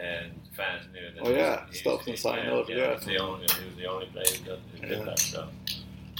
[0.01, 1.27] and fans knew that.
[1.27, 3.05] Oh, yeah, he's- stopped and signed yeah, autographs.
[3.05, 4.43] Yeah, he's the only, he was the only player who
[4.87, 5.03] did, Yeah.
[5.05, 5.19] that.
[5.19, 5.47] So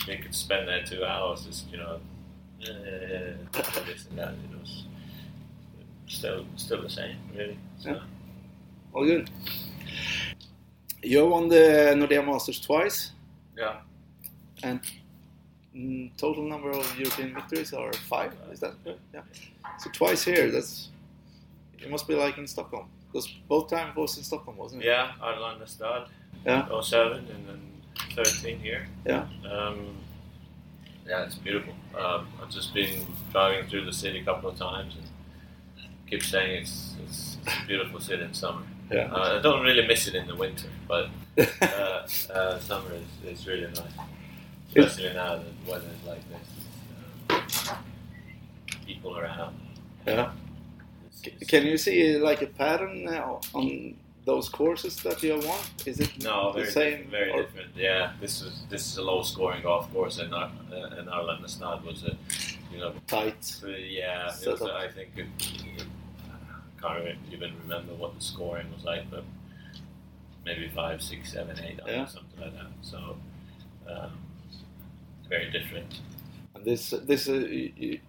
[0.06, 2.00] they could spend there two hours, just you know,
[2.60, 4.30] this and that.
[4.34, 4.84] It was
[6.08, 7.58] still still the same, really.
[7.80, 8.00] So, Yeah.
[8.94, 9.30] All good.
[11.02, 13.12] You won the Nordea Masters twice,
[13.58, 13.78] yeah.
[14.64, 14.80] And
[15.76, 18.34] mm, total number of European victories are five.
[18.52, 18.98] Is that good?
[19.14, 19.22] Yeah.
[19.80, 20.50] So twice here.
[20.50, 20.90] That's
[21.80, 21.92] it.
[21.92, 24.88] Must be like in Stockholm because both times was in Stockholm, wasn't it?
[24.88, 26.08] Yeah, Arlanda Stad,
[26.46, 26.82] Yeah.
[26.82, 27.62] 07 and then
[28.16, 28.88] 13 here.
[29.06, 29.28] Yeah.
[29.50, 29.98] Um,
[31.06, 31.74] yeah, it's beautiful.
[31.98, 36.62] Um, I've just been driving through the city a couple of times and keep saying
[36.62, 38.64] it's, it's, it's a beautiful city in summer.
[38.92, 39.12] Yeah.
[39.12, 41.10] Uh, I don't really miss it in the winter, but
[41.62, 43.80] uh, uh, summer is, is really nice.
[44.76, 47.68] Especially now that the weather is like this.
[47.70, 47.78] Um,
[48.86, 49.56] people around.
[50.06, 50.32] yeah.
[51.06, 55.60] It's- it's- Can you see like a pattern uh, on those courses that you won?
[55.86, 56.92] Is it No, the very same?
[56.92, 57.76] different, very or- different.
[57.76, 61.84] Yeah, this is this is a low scoring golf course, and our uh, and Stad
[61.84, 62.16] was a
[62.72, 63.44] you know Tight.
[63.44, 64.28] so, yeah.
[64.30, 64.72] It Set was, up.
[64.72, 65.86] I think it, it,
[66.28, 69.24] I can't even- remember what the scoring was like, but
[70.46, 72.06] maybe five, six, seven, eight, Yeah.
[72.06, 72.72] something like that.
[72.82, 73.16] So
[73.90, 74.12] um,
[75.34, 75.92] very different.
[76.56, 78.00] And this this uh, you,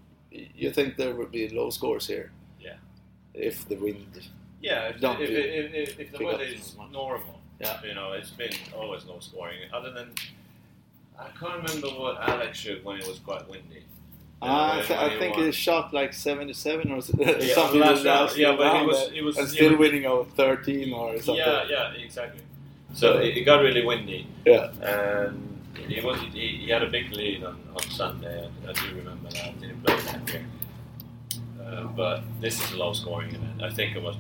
[0.63, 2.27] you think there would be low scores here?
[2.67, 2.77] Yeah.
[3.49, 4.15] If the wind.
[4.61, 7.77] Yeah, if, if, if, if, if the weather is normal, Yeah.
[7.89, 9.59] you know, it's been always low scoring.
[9.77, 10.09] Other than,
[11.19, 13.83] I can't remember what Alex shot when it was quite windy.
[14.41, 18.37] Ah, I, th- I think he shot like 77 or s- Yeah, something like that.
[18.37, 21.37] Yeah, but he was- was- and still was- winning over 13 or something.
[21.37, 22.43] Yeah, yeah, exactly.
[22.95, 24.71] So it, it got really windy, Yeah.
[24.81, 25.54] and
[25.89, 28.49] he was he, he had a big lead on, on Sunday.
[28.67, 29.61] I, I do remember that.
[29.61, 30.45] Didn't play that year,
[31.65, 33.63] uh, but this is a low scoring event.
[33.63, 34.17] I think it was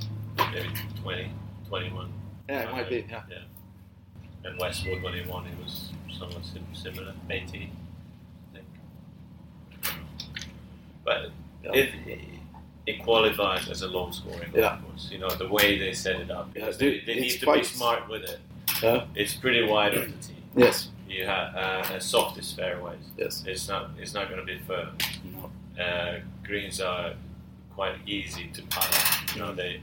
[0.53, 0.69] maybe
[1.03, 1.31] 20,
[1.69, 2.13] 21.
[2.49, 3.07] Yeah, it might be.
[3.09, 3.23] Yeah.
[3.31, 3.39] Yeah.
[4.51, 6.43] And Westwood when he won, it was somewhat
[6.75, 7.71] similar, 18,
[8.53, 8.67] I think.
[11.05, 11.31] But
[11.63, 11.71] Yeah.
[11.75, 12.19] it, it
[12.87, 14.79] it qualifies as a low scoring Yeah.
[14.79, 15.09] course.
[15.11, 16.51] You know the way they set it up.
[16.55, 18.39] Yeah, dude, they, they need to be smart with it.
[18.83, 19.07] Yeah.
[19.15, 20.37] It's pretty wide on the tee.
[20.55, 20.89] Yes.
[21.09, 23.05] You have uh, softest fairways.
[23.17, 23.45] Yes.
[23.47, 24.97] It's not it's not going to be firm.
[25.33, 25.83] No.
[25.83, 27.15] Uh, greens are
[27.75, 29.35] quite easy to putt.
[29.35, 29.81] You know, they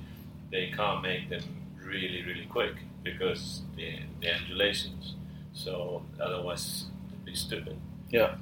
[0.51, 1.43] they can't make them
[1.83, 5.15] really really quick because the the undulations.
[5.53, 7.77] So otherwise, it'd be stupid.
[8.09, 8.35] Yeah.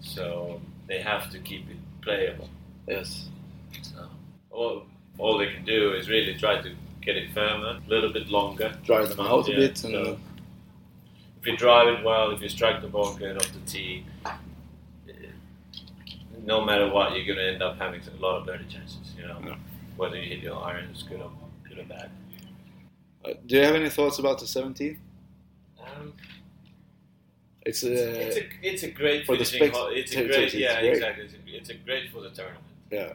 [0.00, 2.48] So they have to keep it playable.
[2.86, 3.28] Yes.
[3.82, 4.06] So
[4.50, 4.82] all
[5.18, 8.74] all they can do is really try to get it firmer, a little bit longer.
[8.84, 10.18] Dry them out a bit and so
[11.46, 14.04] you drive it well, if you strike the ball good off the tee,
[16.44, 19.14] no matter what, you're going to end up having a lot of birdie chances.
[19.16, 19.56] You know, Yeah.
[19.96, 21.30] whether you hit your irons good or
[21.68, 22.10] good or bad.
[23.24, 24.98] uh, do you have any thoughts about the 17?
[25.80, 26.12] Um,
[27.64, 29.86] It's, uh, it's a it's a great for the spect- hole.
[29.92, 30.92] It's a great yeah great.
[30.94, 31.24] exactly.
[31.26, 32.64] It's a, it's a great for the tournament.
[32.90, 33.12] yeah.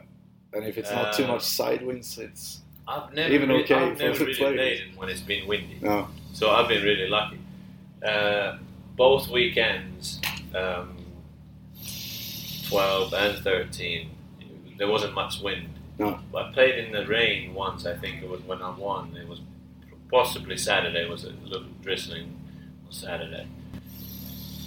[0.54, 3.74] And if it's not too Uh, much side winds, it's I've never Even really, okay
[3.74, 4.56] I've for never the really players.
[4.56, 5.76] played it when it's been windy.
[5.82, 6.08] no.
[6.32, 7.37] So I've been really lucky.
[8.04, 8.58] Uh,
[8.96, 10.20] both weekends,
[10.54, 10.96] um,
[12.68, 14.10] 12 and 13,
[14.76, 15.68] there wasn't much wind.
[15.98, 16.18] No.
[16.36, 19.16] I played in the rain once, I think it was when I won.
[19.16, 19.40] It was
[20.10, 22.36] possibly Saturday, it was a little drizzling
[22.86, 23.46] on Saturday.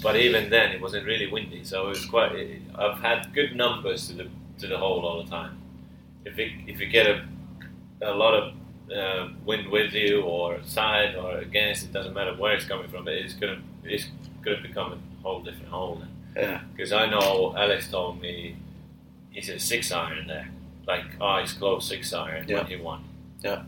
[0.02, 2.32] But even then, it wasn't really windy, so it was quite.
[2.76, 4.28] I've had good numbers to the
[4.60, 5.60] to the hole all the time.
[6.26, 7.24] If it, if you get a
[8.02, 8.54] a lot of
[8.96, 13.06] uh, wind with you or side or against, it doesn't matter where it's coming from.
[13.06, 14.06] But it's gonna it's
[14.44, 16.10] gonna become a whole different hole then.
[16.36, 16.62] Yeah.
[16.74, 18.56] Because I know Alex told me
[19.32, 20.50] he said six iron there,
[20.88, 22.58] like eyes close six iron Yeah.
[22.58, 23.04] when he won.
[23.44, 23.64] Yeah.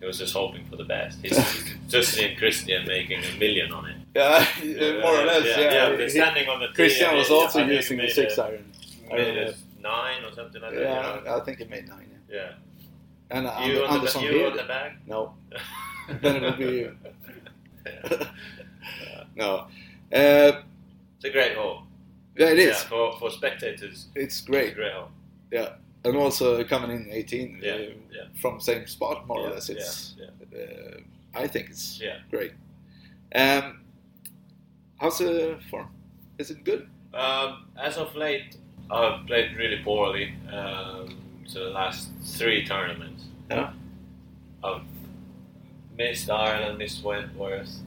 [0.00, 1.18] He was just hoping for the best.
[1.22, 3.96] He's he's just seen Christian making a million on it.
[4.14, 4.46] Yeah,
[5.02, 5.44] more or less.
[5.44, 5.98] Yeah, Yeah.
[5.98, 6.08] yeah.
[6.08, 8.64] standing on the Christian was also I think he using the six a- iron.
[9.10, 11.22] Made a nine or something like that.
[11.24, 11.34] Yeah?
[11.36, 12.10] I think he made nine.
[12.30, 12.52] Yeah.
[13.30, 14.96] And uh, You on Anderson the, you on the back?
[15.06, 15.34] No,
[16.22, 16.88] then it would be
[19.36, 19.66] no.
[20.12, 20.62] Uh,
[21.16, 21.82] It's a great hall.
[22.36, 22.68] yeah, it is.
[22.82, 24.74] Yeah, for, for spectators, It's it's a great.
[24.74, 25.08] great hole.
[25.50, 28.22] Yeah, and also coming in 18 Yeah, uh, yeah.
[28.40, 29.68] from same spot more or less.
[29.68, 30.14] It's
[30.54, 31.00] Uh,
[31.34, 32.18] I think it's Yeah.
[32.30, 32.52] great.
[33.34, 33.84] Um,
[34.96, 35.88] how's the form?
[36.38, 36.88] Is it good?
[37.14, 38.56] Um, as of late,
[38.90, 40.34] I've played really poorly.
[40.52, 43.17] Um, so the last three tournaments,
[43.50, 43.72] Yeah.
[44.62, 44.82] I've
[45.96, 47.78] missed Ireland, missed Wentworth,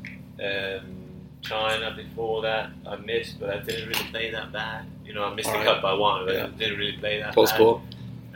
[0.44, 0.98] um,
[1.42, 2.72] China before that.
[2.88, 4.86] I missed, but I didn't really play that bad.
[5.06, 5.66] You know, I missed Alright.
[5.66, 6.46] the cup by one, but Yeah.
[6.46, 7.60] I didn't really play that Close bad.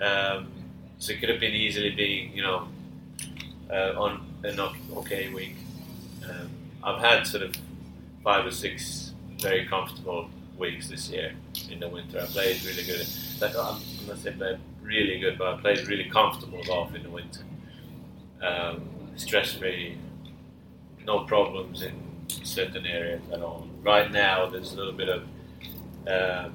[0.01, 0.47] Um,
[0.99, 2.67] so it could have been easily being, you know,
[3.71, 4.59] uh, on an
[4.97, 5.55] okay week.
[6.27, 6.49] Um,
[6.83, 7.55] I've had sort of
[8.23, 11.33] five or six very comfortable weeks this year
[11.69, 12.19] in the winter.
[12.19, 13.05] I played really good.
[13.41, 17.03] Like, I'm I'm not say played really good, but I played really comfortable golf in
[17.03, 17.41] the winter.
[18.41, 18.81] Um,
[19.15, 19.97] stress free,
[21.05, 21.93] no problems in
[22.27, 23.67] certain areas at all.
[23.83, 25.23] Right now, there's a little bit of
[26.07, 26.53] um,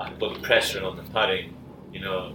[0.00, 1.54] I put pressure on the putting,
[1.92, 2.32] you know.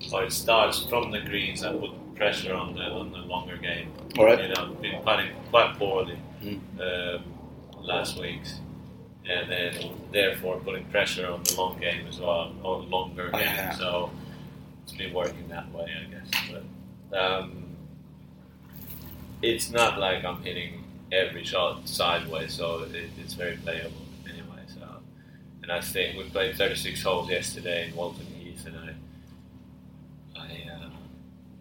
[0.00, 1.62] So it starts from the greens.
[1.64, 3.92] I put pressure on the on the longer game.
[4.18, 4.40] All right.
[4.40, 6.58] You know, been putting quite poorly Mm.
[6.80, 7.24] um,
[7.82, 8.58] last weeks,
[9.28, 13.38] and then therefore putting pressure on the long game as well, or the longer Oh,
[13.38, 13.46] game.
[13.46, 13.72] yeah.
[13.72, 14.10] So
[14.84, 16.60] it's been working that way, I guess.
[17.10, 17.64] But um,
[19.42, 23.92] it's not like I'm hitting every shot sideways, so it, it's very playable
[24.28, 24.62] anyway.
[24.66, 24.80] So,
[25.62, 30.90] and I think we played 36 holes yesterday in Walton Heath, and I, I, uh,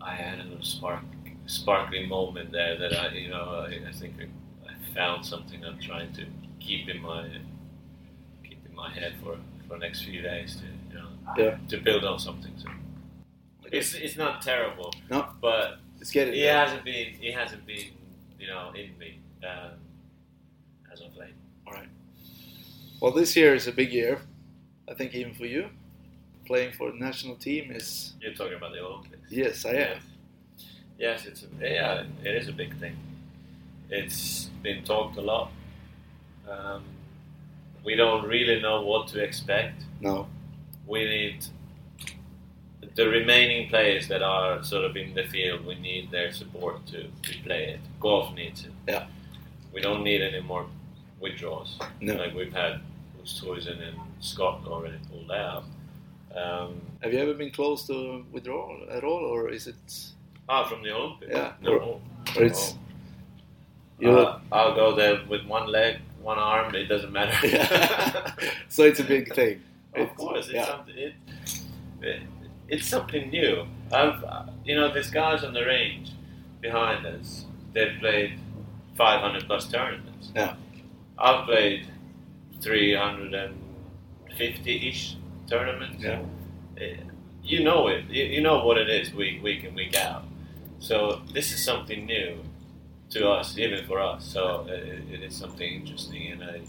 [0.02, 1.04] I had a little spark,
[1.48, 4.26] sparkling moment there that I, you know, I, I think I,
[4.96, 6.26] found something I'm trying to
[6.60, 7.26] keep in my,
[8.84, 9.34] my head for
[9.68, 11.10] for the next few days to, you know,
[11.42, 11.58] Yeah.
[11.72, 12.54] to build on something.
[12.64, 12.68] So.
[13.78, 15.20] It's, it's not terrible, No.
[15.48, 15.68] but
[15.98, 16.34] Let's get it.
[16.34, 17.90] he hasn't been he hasn't been
[18.42, 19.10] you know in me
[19.52, 19.72] um,
[20.92, 21.36] as of late.
[21.66, 21.90] All right.
[23.00, 24.14] Well, this year is a big year.
[24.92, 25.64] I think even for you,
[26.50, 29.32] playing for the national team is You're talking about the Olympics.
[29.32, 29.98] yes, I am.
[30.98, 32.96] Yes, yes it's a, yeah, it is a big thing.
[33.90, 35.48] It's been talked a lot.
[36.54, 36.84] Um,
[37.84, 39.84] we don't really know what to expect.
[40.02, 40.28] No.
[40.88, 41.46] We need
[42.96, 45.66] the remaining players that are sort of in the field.
[45.66, 47.80] We need their support to, to play it.
[48.00, 48.72] Golf needs it.
[48.88, 49.06] Yeah.
[49.74, 50.66] We don't need any more
[51.20, 51.80] withdrawals.
[52.02, 52.16] No.
[52.16, 52.82] Like we've had
[53.24, 55.64] Oosthuizen and Scott already pulled out.
[56.36, 59.76] Um, Have you ever been close to withdrawal at all, or is it?
[60.50, 61.32] ah, from the Olympics?
[61.34, 61.54] Yeah.
[61.62, 61.72] No.
[61.74, 62.02] Or-
[62.38, 62.76] Or it's
[64.00, 64.12] No.
[64.12, 64.18] you.
[64.20, 66.74] Uh, I'll go there with one leg, one arm.
[66.76, 67.48] It doesn't matter.
[67.56, 68.32] Yeah.
[68.70, 69.62] so it's a big thing.
[69.96, 70.66] of It's- course, it's yeah.
[70.68, 70.98] something.
[70.98, 71.14] It,
[72.02, 72.22] it,
[72.68, 73.66] it's something new.
[73.92, 76.12] I've, uh, you know, these guys on the range
[76.62, 77.46] behind us.
[77.74, 78.40] They've played
[78.98, 80.32] 500 plus tournaments.
[80.36, 80.56] Yeah.
[81.18, 81.88] I've played
[82.62, 85.16] 350 ish
[85.50, 86.04] tournaments.
[86.04, 86.22] Yeah.
[86.78, 86.96] Eh,
[87.44, 88.06] You know it.
[88.10, 90.24] You, you know what it is week week in week out.
[90.80, 92.38] So this is something new
[93.12, 94.26] to us, even for us.
[94.26, 96.62] So it, it is something interesting, and I.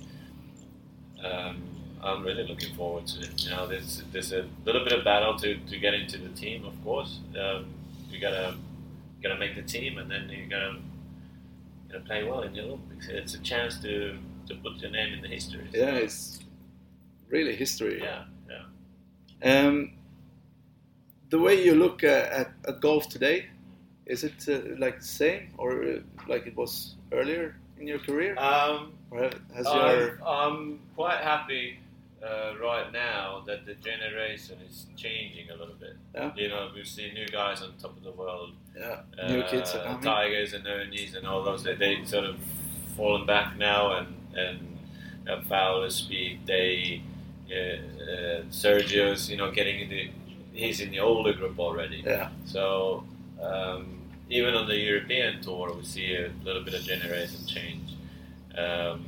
[1.27, 1.63] Um,
[2.05, 3.45] I'm really looking forward to it.
[3.45, 6.65] You know, there's there's a little bit of battle to, to get into the team,
[6.65, 7.21] of course.
[7.41, 7.67] Um,
[8.11, 8.57] you gotta
[9.23, 10.79] gotta make the team, and then you gotta
[11.89, 13.07] gotta play well in the Olympics.
[13.09, 14.17] It's a chance to
[14.49, 15.65] to put your name in the history.
[15.73, 16.41] So, Yeah, it's
[17.29, 18.01] really history.
[18.03, 19.67] yeah, yeah.
[19.69, 19.93] Um,
[21.31, 23.47] the way you look at, at, at golf today,
[24.07, 28.37] is it uh, like the same or uh, like it was earlier in your career?
[28.39, 31.79] Um, or has I'm, your I'm quite happy
[32.23, 35.97] uh, right now that the generation is changing a little bit.
[36.15, 36.33] Yeah.
[36.37, 38.53] You know, we see new guys on top of the world.
[38.77, 40.03] yeah, new uh, kids are coming?
[40.03, 41.63] Tigers and Ernies and all those.
[41.63, 42.37] They, they sort of
[42.97, 44.79] fallen back now and and
[45.27, 46.41] have Fowler speed.
[46.47, 47.03] They
[47.51, 50.11] uh, uh, Sergio's you know getting in the
[50.53, 52.03] he's in the older group already.
[52.05, 53.05] Yeah, So
[53.43, 53.99] um,
[54.31, 57.91] even on the European tour, we see a little bit of generation change.
[58.57, 59.07] Um,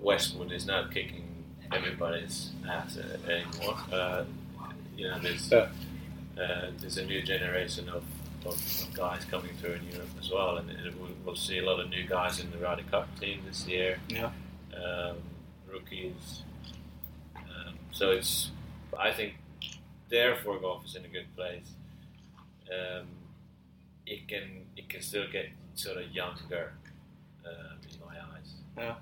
[0.00, 1.24] Westwood is not kicking
[1.72, 3.76] everybody's ass uh, anymore.
[3.92, 4.24] Uh,
[4.96, 5.68] you know, there's uh,
[6.36, 8.04] there's a new generation of,
[8.44, 11.64] of, of guys coming through in Europe as well, and, and we'll, we'll see a
[11.64, 13.98] lot of new guys in the Ryder Cup team this year.
[14.08, 14.30] yeah,
[14.76, 15.16] Um,
[15.70, 16.42] rookies.
[17.36, 18.50] Um, so it's,
[18.98, 19.34] I think,
[20.08, 21.70] therefore golf is in a good place.
[22.70, 23.06] Um,
[24.12, 24.46] it can
[24.76, 26.72] it can still get sort of younger
[27.46, 28.48] um, in my eyes.
[28.76, 28.94] yeah.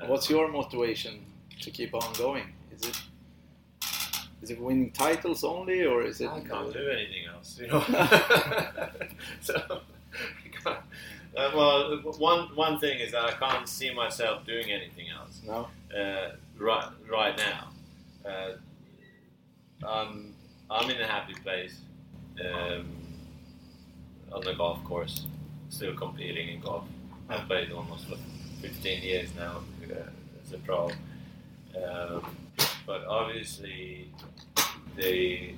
[0.00, 1.14] Uh, What's your motivation
[1.60, 2.48] to keep on going?
[2.74, 3.00] Is it
[4.42, 6.28] is it winning titles only, or is it?
[6.28, 7.80] I can't do anything else, you know.
[9.40, 9.54] so,
[10.66, 10.76] uh,
[11.56, 15.40] well, one one thing is that I can't see myself doing anything else.
[15.46, 15.68] No.
[15.98, 17.68] uh, right right now.
[18.30, 18.52] Uh,
[19.86, 20.34] I'm
[20.70, 21.76] I'm in a happy place
[22.44, 22.95] um,
[24.32, 25.26] on the golf course,
[25.70, 26.84] still competing in golf.
[27.28, 28.20] I've played almost like
[28.60, 29.60] 15 years now
[29.90, 29.94] uh,
[30.44, 30.90] as a pro,
[31.76, 32.36] um,
[32.86, 34.08] but obviously
[34.96, 35.54] the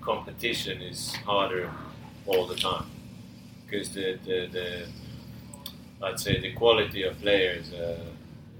[0.00, 1.70] competition is harder
[2.26, 2.86] all the time
[3.66, 4.86] because the, the, the
[6.02, 7.98] I'd say the quality of players uh,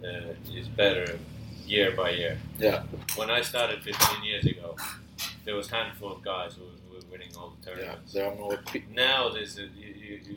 [0.05, 1.19] uh, is better
[1.67, 2.39] year by year.
[2.59, 2.83] Yeah,
[3.17, 4.77] When I started 15 years ago,
[5.45, 6.65] there was a handful of guys who
[7.05, 7.77] were winning all the yeah.
[7.77, 8.13] tournaments.
[8.13, 8.57] There are more.
[8.67, 10.37] Pe- Now there's a, you, you, you,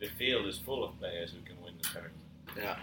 [0.00, 2.16] the, field is full of players who can win the tournament.
[2.56, 2.76] yeah,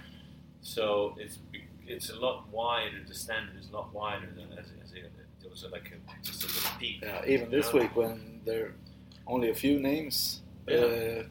[0.61, 1.39] So it's
[1.87, 2.97] it's a lot wider.
[3.07, 6.43] The standard is a lot wider than as, as it, there was like a, just
[6.43, 6.99] a little peak.
[7.01, 7.25] yeah.
[7.25, 7.81] Even this Yeah.
[7.81, 8.73] week, when there are
[9.27, 10.77] only a few names Yeah.
[10.77, 11.23] uh,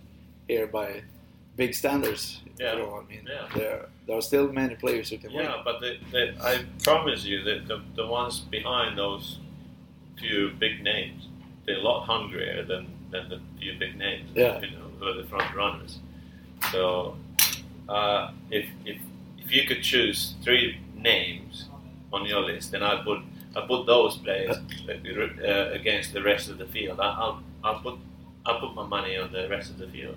[0.48, 1.02] here by
[1.56, 2.40] big standards.
[2.58, 2.72] Yeah.
[2.74, 3.26] You know I mean?
[3.26, 3.48] Yeah.
[3.54, 5.44] There, there are still many players who can win.
[5.44, 9.38] Yeah, but the, the, I promise you that the, the ones behind those
[10.18, 11.28] few big names,
[11.66, 14.30] they're a lot hungrier than, than the few big names.
[14.34, 14.60] Yeah.
[14.60, 15.98] You know, who are the front runners.
[16.70, 17.16] So,
[17.88, 18.98] uh, if, if
[19.38, 21.68] if you could choose three names
[22.12, 23.20] on your list, then I put
[23.56, 24.56] I put those players
[24.88, 27.00] uh, against the rest of the field.
[27.00, 27.98] I, I'll I'll put
[28.46, 30.16] I'll put my money on the rest of the field.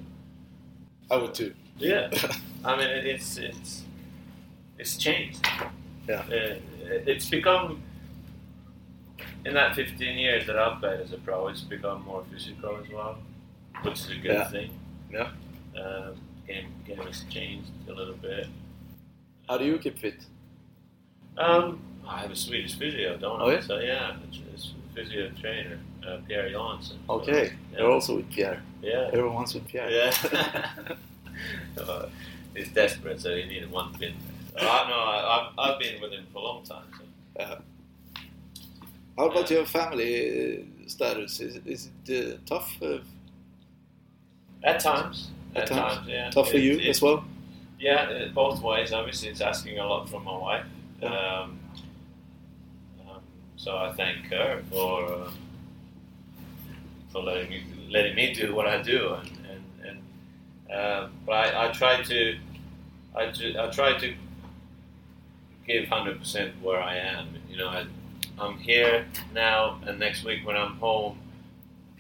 [1.10, 1.53] I would too.
[1.77, 2.10] Yeah,
[2.65, 3.84] I mean it's it's
[4.77, 5.45] it's changed.
[6.08, 6.19] Yeah.
[6.19, 6.55] Uh,
[7.08, 7.81] it's become
[9.45, 12.89] in that 15 years that I've played as a pro, it's become more physical as
[12.91, 13.17] well,
[13.84, 14.49] which is a good Yeah.
[14.49, 14.71] thing.
[15.12, 15.29] Yeah.
[15.79, 16.15] Um,
[16.47, 18.47] game game has changed a little bit.
[19.47, 20.25] How do you keep fit?
[21.38, 23.53] Um, I have a Swedish physio, don't Oh, I?
[23.55, 23.62] yeah?
[23.62, 24.15] So yeah,
[24.53, 25.77] it's, physio trainer,
[26.08, 26.97] uh, Pierre Jansson.
[27.05, 27.79] So, Okay, yeah.
[27.79, 28.62] you're also with Pierre.
[28.81, 29.10] Yeah.
[29.12, 29.89] Everyone's with Pierre.
[29.91, 30.13] Yeah.
[31.81, 32.08] uh,
[32.55, 34.13] he's desperate, so he needed one pin.
[34.58, 36.86] Uh, no, I, I've, I've been with him for a long time.
[36.97, 37.43] So.
[37.43, 37.60] Uh,
[39.17, 41.39] how about your family uh, status?
[41.39, 42.71] Is it, is it uh, tough?
[42.82, 42.97] Uh,
[44.63, 45.30] At times.
[45.56, 46.08] At times?
[46.08, 46.30] yeah.
[46.32, 47.23] tough for you it- as well?
[47.79, 48.94] Yeah, uh, both ways.
[48.94, 50.65] Obviously, it's asking a lot from my wife.
[51.02, 51.10] Yeah.
[51.10, 51.60] Um,
[53.02, 53.21] um,
[53.58, 55.31] so I thank her for uh,
[57.12, 59.63] for letting me letting me do what I do, and and,
[60.69, 62.37] and uh, but I, I try to
[63.13, 64.13] I, ju- I try to
[65.67, 67.27] give hundred percent where I am.
[67.50, 67.85] You know, I,
[68.40, 71.17] I'm here now, and next week when I'm home,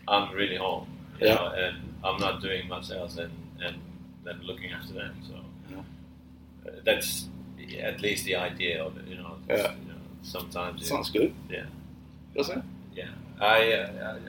[0.07, 0.87] I'm really home.
[1.19, 1.35] You Yeah.
[1.35, 3.31] know, and I'm not doing much else than
[3.61, 3.77] and
[4.23, 5.15] than looking after them.
[5.27, 5.35] So
[5.71, 5.77] Yeah.
[6.67, 7.27] uh, that's
[7.79, 9.07] at least the idea of it.
[9.07, 9.73] You know, Yeah.
[9.73, 11.33] you know sometimes it- Sounds good.
[11.49, 11.65] Yeah.
[12.35, 12.65] Doesn't it?
[12.95, 14.19] yeah, I, uh,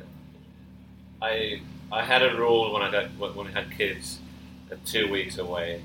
[1.23, 4.21] I, I had a rule when I got when I had kids,
[4.71, 5.83] uh, two weeks away,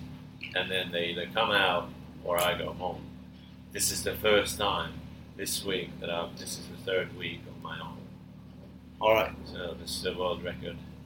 [0.56, 1.90] and then they either come out
[2.24, 3.02] or I go home.
[3.72, 4.94] This is the first time
[5.38, 6.30] this week that I'm.
[6.38, 7.98] This is the third week of my own.
[9.00, 9.34] All right.
[9.46, 10.78] So this is a world record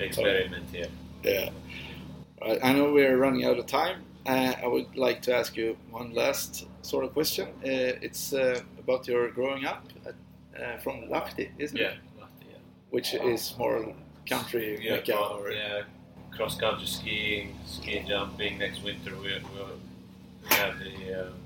[0.00, 0.86] experiment here.
[1.22, 1.50] yeah.
[2.40, 2.58] Right.
[2.62, 4.02] I know we're running out of time.
[4.26, 7.48] Uh, I would like to ask you one last sort of question.
[7.64, 10.14] Uh, it's uh, about your growing up at,
[10.60, 11.98] uh, from Lahti, isn't Yeah, it?
[12.18, 12.56] Lahti, yeah.
[12.90, 13.94] Which is more
[14.28, 15.82] country Yeah, mecca or yeah,
[16.32, 18.58] cross country skiing, ski jumping.
[18.58, 19.78] Next winter we we'll,
[20.48, 21.41] we have the, um, the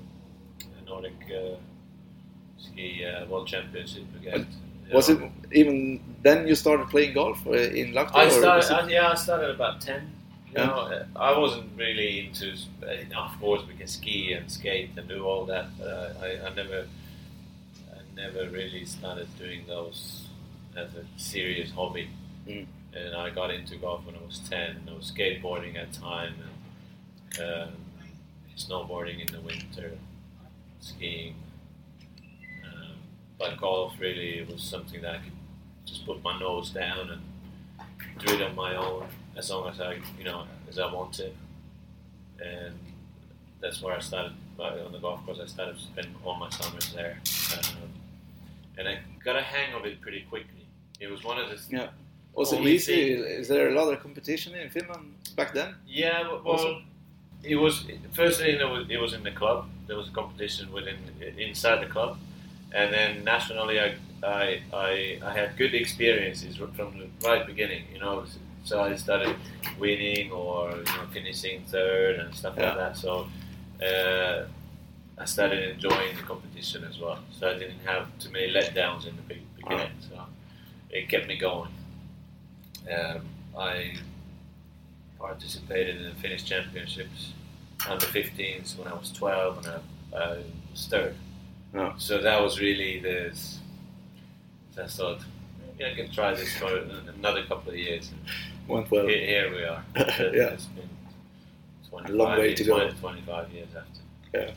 [0.87, 1.55] Nordic uh,
[2.57, 4.47] ski uh, World Championship again.
[4.93, 5.19] Was it
[5.51, 8.15] even then you started playing golf uh, in Lahti?
[8.15, 8.71] I started.
[8.71, 10.11] I, yeah, I started about ten.
[10.47, 10.65] You Yeah.
[10.67, 12.53] know, I wasn't really into.
[13.15, 16.87] Of course, we can ski and skate and do all that, but I, I, never,
[17.91, 20.27] I never really started doing those
[20.75, 22.07] as a serious hobby.
[22.47, 22.65] Mm.
[22.93, 24.87] And I got into golf when I was ten.
[24.89, 26.33] I was skateboarding at the time,
[27.37, 27.73] and um,
[28.55, 29.91] snowboarding in the winter,
[30.81, 31.35] skiing.
[32.65, 32.93] Um,
[33.37, 35.31] but golf really was something that I could
[35.85, 37.21] just put my nose down and
[38.25, 39.05] do it on my own
[39.35, 41.33] as long as I, you know, as I wanted.
[42.43, 42.73] And
[43.61, 45.39] that's where I started on the golf course.
[45.41, 47.19] I started to spend all my summers there,
[47.57, 47.89] um,
[48.77, 50.65] and I got a hang of it pretty quickly.
[50.99, 51.89] It was one of the Yeah.
[52.33, 53.15] Was it easy?
[53.15, 55.75] thing- Is there a lot of competition in Finland back then?
[55.87, 56.81] Yeah, well, Also-
[57.43, 59.67] it was firstly it was, it was in the club.
[59.87, 60.97] There was a competition within
[61.37, 62.17] inside the club,
[62.73, 67.83] and then nationally, I I, I, I had good experiences from the right beginning.
[67.93, 68.25] You know,
[68.63, 69.35] so I started
[69.79, 72.69] winning or you know finishing third and stuff Yeah.
[72.69, 72.97] like that.
[72.97, 73.27] So.
[73.83, 74.45] Uh,
[75.19, 79.15] I started enjoying the competition as well, so I didn't have too many letdowns in
[79.15, 79.89] the beginning.
[80.07, 80.15] So
[80.91, 81.71] it kept me going.
[82.95, 83.21] Um,
[83.57, 83.95] I
[85.19, 87.33] participated in the Finnish championships
[87.87, 90.37] under 15s when I was 12 and I, I
[90.71, 91.15] was third.
[91.73, 91.93] Yeah.
[91.97, 93.31] So that was really the.
[94.75, 95.19] So I thought,
[95.77, 96.75] maybe I can try this for
[97.17, 98.09] another couple of years.
[98.11, 98.19] And
[98.67, 99.07] Went well.
[99.07, 99.83] here, here we are.
[99.95, 100.53] Yeah.
[100.53, 100.89] It's been
[101.89, 102.89] 25 A long way years, to go.
[102.89, 104.01] 25 years after.
[104.33, 104.51] Yeah.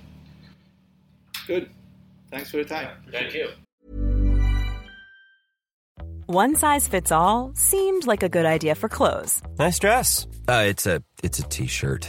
[1.46, 1.70] Good.
[2.30, 2.90] Thanks for your time.
[3.10, 3.48] Thank you.
[6.26, 10.28] One size fits all seemed like a good idea for clothes Nice dress.
[10.48, 12.08] Uh, it's a it's a t-shirt.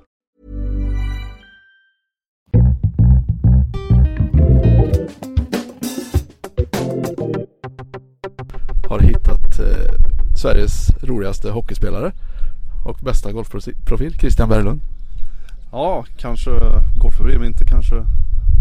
[8.91, 9.93] har hittat eh,
[10.35, 12.11] Sveriges roligaste hockeyspelare
[12.85, 14.81] och bästa golfprofil, Christian Berglund.
[15.71, 16.51] Ja, kanske
[16.95, 18.05] golfförbund, men inte kanske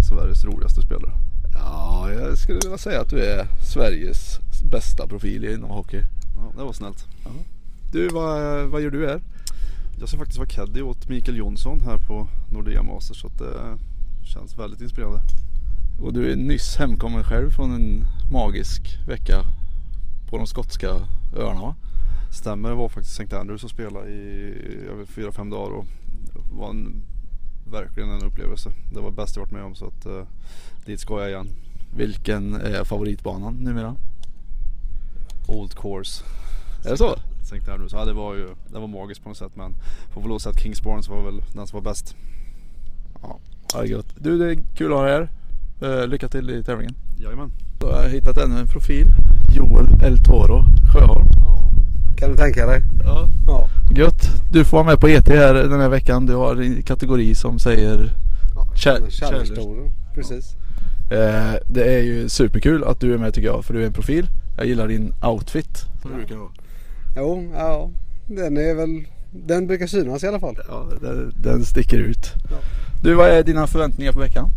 [0.08, 1.12] Sveriges roligaste spelare.
[1.54, 6.02] Ja, jag skulle vilja säga att du är Sveriges bästa profil inom hockey.
[6.36, 7.06] Ja, det var snällt.
[7.24, 7.30] Ja.
[7.92, 9.20] Du, vad, vad gör du här?
[10.00, 13.78] Jag ska faktiskt vara caddy åt Mikael Jonsson här på Nordea Masters så det
[14.26, 15.20] känns väldigt inspirerande.
[16.00, 19.44] Och du är nyss hemkommen själv från en magisk vecka
[20.30, 20.88] på de skotska
[21.36, 21.74] öarna va?
[22.32, 23.36] Stämmer, det var faktiskt St.
[23.36, 24.54] Andrews och spela i
[25.06, 25.84] fyra, fem dagar och
[26.34, 27.02] det var en,
[27.70, 28.72] verkligen en upplevelse.
[28.92, 30.22] Det var bäst jag varit med om så att uh,
[30.86, 31.48] dit ska jag igen.
[31.96, 33.96] Vilken är favoritbanan numera?
[35.48, 36.24] Old Course.
[36.84, 37.16] Är det så?
[37.40, 37.70] St.
[37.72, 39.74] Andrews, ja det var ju det var magiskt på något sätt men
[40.10, 42.16] får väl att säga att Kingsbourne var väl den som var bäst.
[43.22, 43.38] Ja,
[43.72, 44.14] det är gött.
[44.18, 45.30] Du, det är kul att ha dig här.
[45.82, 46.94] Uh, lycka till i tävlingen.
[47.22, 47.52] Jajamän.
[47.78, 49.06] Då har jag hittat ännu en profil.
[49.54, 51.26] Joel El Toro Sjöholm.
[52.16, 52.82] Kan du tänka dig?
[53.04, 53.28] Ja.
[53.46, 53.68] ja.
[53.96, 54.28] Gött.
[54.52, 56.26] Du får vara med på ET här den här veckan.
[56.26, 58.12] Du har en kategori som säger
[58.74, 60.54] Challenge Challenge Precis.
[61.10, 63.64] Eh, det är ju superkul att du är med tycker jag.
[63.64, 64.26] För du är en profil.
[64.56, 65.78] Jag gillar din outfit.
[66.02, 66.50] Som du brukar ha.
[67.16, 67.90] Jo, ja.
[68.26, 69.04] Den är väl...
[69.30, 70.56] Den brukar synas i alla fall.
[70.68, 72.32] Ja, den, den sticker ut.
[72.50, 72.56] Ja.
[73.02, 74.50] Du, vad är dina förväntningar på veckan?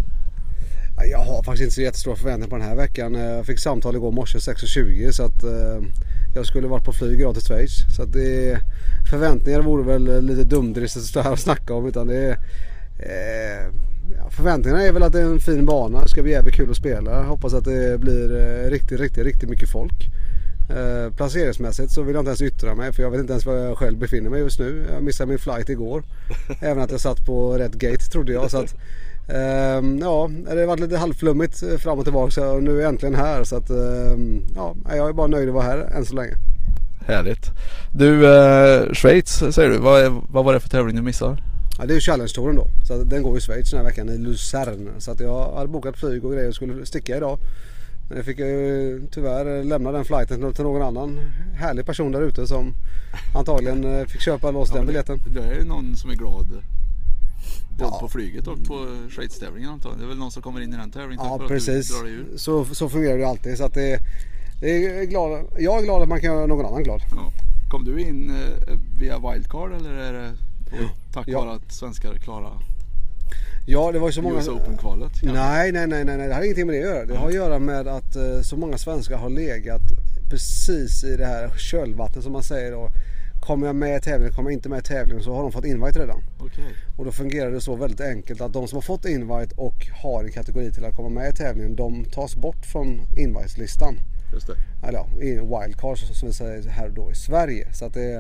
[0.98, 3.16] Jag har faktiskt inte så jättestora förväntningar på den här veckan.
[3.16, 5.82] Eh, jag fick samtal igår morse 6.20 så att eh,
[6.36, 7.72] jag skulle varit på flyg idag till Schweiz.
[7.96, 8.60] Så att det
[9.10, 12.38] förväntningar vore väl eh, lite dumdristigt att stå här och snacka om utan det är
[13.00, 13.72] eh,
[14.18, 16.02] ja, Förväntningarna är väl att det är en fin bana.
[16.02, 17.24] Det ska bli jävligt kul att spela.
[17.24, 20.10] Hoppas att det blir eh, riktigt, riktigt, riktigt mycket folk.
[20.70, 23.54] Eh, placeringsmässigt så vill jag inte ens yttra mig för jag vet inte ens var
[23.54, 24.86] jag själv befinner mig just nu.
[24.94, 26.04] Jag missade min flight igår.
[26.62, 28.52] Även att jag satt på rätt gate trodde jag.
[28.52, 28.76] Så att,
[30.02, 33.44] ja, det har varit lite halvflummigt fram och tillbaka och nu är jag äntligen här.
[33.44, 36.34] Så att, ehm, ja, jag är bara nöjd att vara här än så länge.
[37.08, 37.52] Härligt.
[37.92, 39.78] Du, eh, Schweiz säger du.
[39.78, 41.38] Vad, är- vad var det för tävling du missade?
[41.80, 42.68] Ja, det är ju Challenge-touren då.
[42.88, 44.90] Så den går i Schweiz den här veckan i Luzern.
[44.98, 47.38] Så att jag hade bokat flyg och grejer och skulle sticka idag.
[48.10, 51.20] Men jag fick ju tyvärr lämna den flighten till någon annan
[51.56, 52.74] härlig person där ute som
[53.36, 55.20] antagligen eh, fick köpa loss den biljetten.
[55.34, 56.48] Det är ju någon som är glad.
[57.78, 60.00] Både på flyget och på Schweiz-tävlingen antagligen.
[60.00, 61.94] Det är väl någon som kommer in i den tävlingen Ja precis.
[62.36, 63.58] Så, så fungerar det alltid.
[63.58, 64.00] Så att det,
[64.62, 67.02] det är glad, jag är glad att man kan göra någon annan glad.
[67.70, 70.32] Kom du in eh, via wildcard eller är det
[71.14, 71.40] tack Ja.
[71.40, 72.54] vare att svenskar klarar
[73.66, 74.40] Ja det var ju så många...
[74.40, 75.12] US Open-kvalet?
[75.24, 77.06] nej, nej, nej, nej, det har ingenting med det att göra.
[77.06, 79.82] Det har att göra med att eh, så många svenskar har legat
[80.30, 82.90] precis i det här kölvattnet som man säger då.
[83.44, 85.66] Kommer jag med i tävlingen, kommer jag inte med i tävlingen så har de fått
[85.66, 86.24] invite redan.
[86.40, 86.64] Okej.
[86.98, 90.24] Och då fungerar det så väldigt enkelt att de som har fått invite och har
[90.24, 93.02] en kategori till att komma med i tävlingen de tas bort från.
[94.34, 94.88] Just det.
[94.88, 97.74] Eller ja, i wildcard som vi säger här då i Sverige.
[97.74, 98.16] Så att det,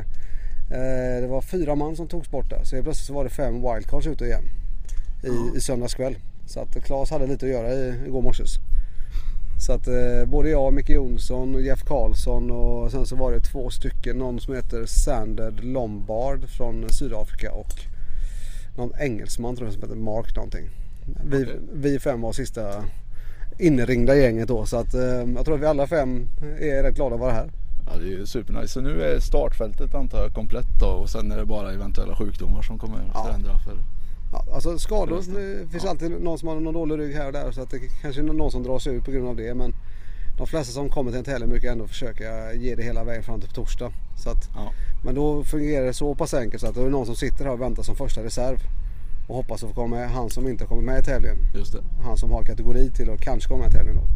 [0.71, 2.63] eh, det var fyra man som togs bort där.
[2.63, 4.43] Så helt plötsligt så var det fem wildcards ute igen.
[5.23, 6.15] I, i söndags kväll.
[6.45, 8.59] Så att Claes hade lite att göra i, igår morses.
[9.63, 13.39] Så att eh, både jag, Micke Jonsson och Jeff Karlsson och sen så var det
[13.39, 14.17] två stycken.
[14.17, 17.71] Någon som heter Sanded Lombard från Sydafrika och
[18.77, 20.69] någon engelsman tror jag som heter Mark någonting.
[21.25, 22.83] Vi, vi fem var sista
[23.59, 25.01] inringda gänget då så att eh,
[25.35, 26.27] jag tror att vi alla fem
[26.59, 27.51] är rätt glada att vara här.
[27.85, 28.73] Ja det är ju supernice.
[28.73, 32.61] Så nu är startfältet antar jag komplett då och sen är det bara eventuella sjukdomar
[32.61, 33.77] som kommer förändra för
[34.33, 35.21] Ja, alltså skador,
[35.61, 37.79] det finns alltid någon som har någon dålig rygg här och där så att det
[38.01, 39.73] kanske är någon som drar sig ut på grund av det men
[40.37, 43.39] de flesta som kommer till en tävling brukar ändå försöka ge det hela vägen fram
[43.39, 43.91] till på torsdag.
[44.23, 44.49] Så att,
[45.03, 47.45] Men då fungerar det så pass enkelt så att då är det någon som sitter
[47.45, 48.57] här och väntar som första reserv
[49.27, 50.09] och hoppas att få komma med.
[50.09, 51.37] Han som inte kommer med i tävlingen.
[52.03, 54.07] Han som har kategori till och kanske kommer med i tävlingen då.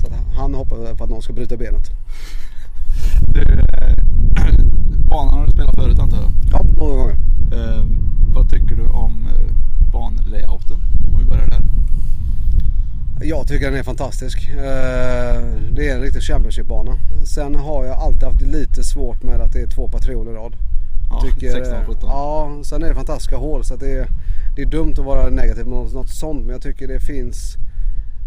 [0.00, 1.90] Så att han hoppas på att någon ska bryta benet.
[3.28, 3.96] Du, eh,
[5.10, 6.30] banan har du spelat förut antar jag?
[6.52, 7.16] Ja, många gånger.
[7.52, 7.84] Eh,
[8.34, 10.76] vad tycker du om eh, banlayouten?
[11.12, 11.60] Om vi börjar där.
[13.22, 14.48] Jag tycker den är fantastisk.
[14.50, 16.98] Eh, Det är en riktig Championship-bana.
[17.26, 20.32] Sen har jag alltid haft lite svårt med att det är två par treor i
[20.32, 20.56] rad.
[21.10, 22.00] Ja, Tycker, 16, 17.
[22.02, 24.06] Ja, sen är det fantastiska hål så det är,
[24.56, 26.40] det är dumt att vara negativ med något, sånt.
[26.40, 27.56] Men jag tycker det finns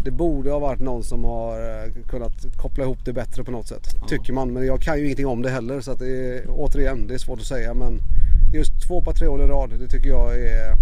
[0.04, 3.66] det borde ha varit någon som har eh, kunnat koppla ihop det bättre på något
[3.68, 3.96] sätt.
[4.08, 4.52] Tycker man.
[4.52, 5.80] Men jag kan ju ingenting om det heller.
[5.80, 7.74] Så att det är, återigen, det är svårt att säga.
[7.74, 8.00] Men
[8.52, 10.76] just två treor i rad, det tycker jag är...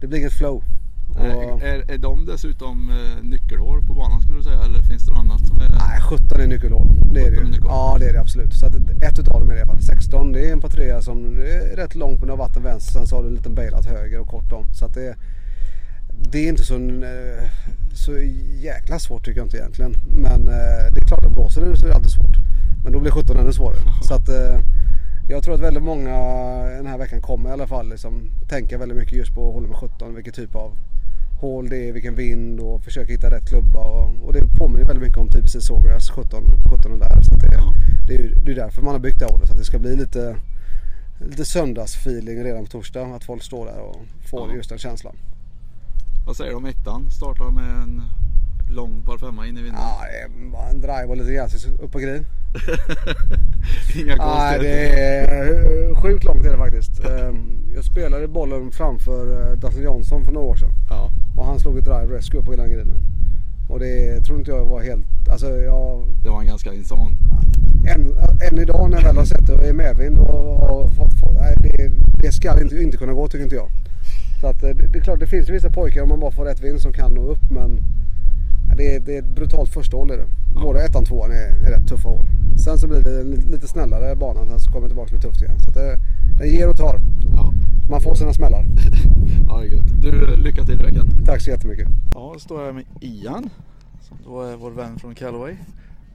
[0.00, 0.64] Det blir inget flow.
[1.08, 5.06] Och- Är, är, är de dessutom eh, nyckelhår på banan skulle du säga eller finns
[5.06, 5.68] det något annat som är?
[5.68, 6.88] Nej, 17 är nyckelhål.
[7.12, 7.46] Det är det ju.
[7.64, 8.54] Ja, det är det absolut.
[8.54, 9.82] Så att ett utav dem är det i alla fall.
[9.82, 12.92] 16 det är en trea som är rätt långt men har vatten vänster.
[12.92, 14.66] Sen så har du en liten bailat höger och kort om.
[14.74, 15.14] Så att det,
[16.32, 17.44] det är inte så, eh,
[17.92, 18.12] så
[18.60, 19.94] jäkla svårt tycker jag inte egentligen.
[20.16, 22.36] Men eh, det är klart att blåser det så är det alltid svårt.
[22.84, 23.78] Men då blir 17 ännu svårare.
[24.02, 24.28] Så att
[25.32, 26.16] jag tror att väldigt många
[26.76, 29.74] den här veckan kommer i alla fall liksom tänka väldigt mycket just på hål nummer
[29.74, 30.14] 17.
[30.14, 30.78] Vilken typ av
[31.40, 33.80] hål det är, vilken vind och försöka hitta rätt klubba.
[33.80, 37.22] Och, och det påminner väldigt mycket om TPC Sawgrass 17, 17 där.
[37.22, 37.60] Så det,
[38.08, 39.46] det, är, det är därför man har byggt det hålet.
[39.46, 40.36] Så att det ska bli lite,
[41.20, 43.14] lite söndagsfeeling redan på torsdag.
[43.14, 43.96] Att folk står där och
[44.30, 45.16] får just den känslan.
[46.26, 47.10] Vad säger du om ettan?
[47.10, 48.02] Startar med en
[48.72, 49.80] lång par femma in i vinden.
[49.82, 50.04] Ja,
[50.52, 52.26] bara en drive och lite gräs upp på green.
[53.96, 57.04] Inga Nej, det är sjukt långt är det faktiskt.
[57.04, 60.72] Ehm, Jag spelade bollen framför eh, Dustin Johnson för några år sedan.
[61.36, 62.96] Och han slog ett drive rescue upp på den grinen.
[63.68, 66.06] Och det tror inte jag var helt, alltså jag...
[66.22, 67.16] Det var en ganska insan.
[67.88, 68.16] Än,
[68.50, 71.54] än idag när jag väl har sett det i medvind och, och fått, fått, nej,
[71.62, 71.92] det,
[72.22, 73.68] det ska inte, inte kunna gå tycker inte jag.
[74.40, 76.44] Så att eh, det, det är klart det finns vissa pojkar om man bara får
[76.44, 77.78] rätt vind som kan nå upp men
[78.76, 80.26] det är, det är ett brutalt första hål är det.
[80.54, 82.26] Både ettan och tvåan är, är rätt tuffa hål.
[82.64, 85.42] Sen så blir det lite, lite snällare banan sen så kommer det tillbaka blir tufft
[85.42, 85.60] igen.
[85.60, 85.98] Så att det,
[86.38, 87.00] det ger och tar.
[87.90, 88.66] Man får sina smällar.
[89.48, 90.02] Ja, det är gött.
[90.02, 91.08] Du, lycka till i veckan.
[91.26, 91.88] Tack så jättemycket.
[92.14, 93.50] Ja, då står jag med Ian.
[94.00, 95.56] Som då är vår vän från Callaway.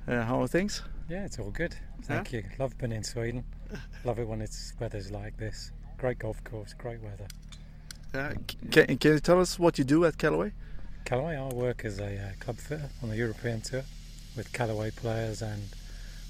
[0.07, 0.83] Uh, how are things?
[1.09, 1.75] Yeah, it's all good.
[2.07, 2.43] Thank you.
[2.59, 3.43] Love being in Sweden.
[4.03, 5.71] Love it when it's weather's like this.
[6.01, 7.27] Great golf course, great weather.
[8.13, 8.33] Uh,
[8.71, 10.51] can, can you tell us what you do at Callaway?
[11.07, 13.83] Callaway, I work as a uh, club fitter on the European tour
[14.35, 15.63] with Callaway players and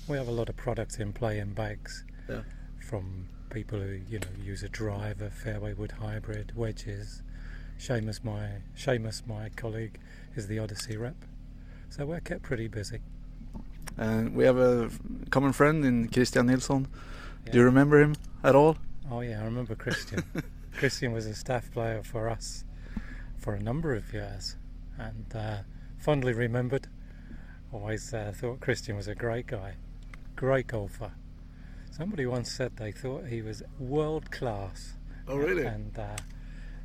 [0.08, 2.42] we have a lot of products in play in bags Yeah.
[2.88, 7.24] from people who you know use a driver, fairway wood hybrid, wedges.
[7.80, 9.98] Seamus, my Seamus, my colleague,
[10.36, 11.16] is the Odyssey rep,
[11.90, 13.00] so we're kept pretty busy.
[13.98, 14.92] And we have a
[15.32, 16.88] common friend in Christian Nilsson.
[17.52, 18.78] Do you remember him at all?
[19.10, 20.24] Oh yeah, I remember Christian.
[20.78, 22.64] Christian was a staff player for us
[23.40, 24.56] for a number of years,
[24.98, 25.58] and uh,
[25.98, 26.88] fondly remembered.
[27.72, 29.76] Always uh, thought Christian was a great guy,
[30.36, 31.12] great golfer.
[31.92, 34.94] Somebody once said they thought he was world class.
[35.28, 35.66] Oh, really?
[35.66, 36.16] And uh,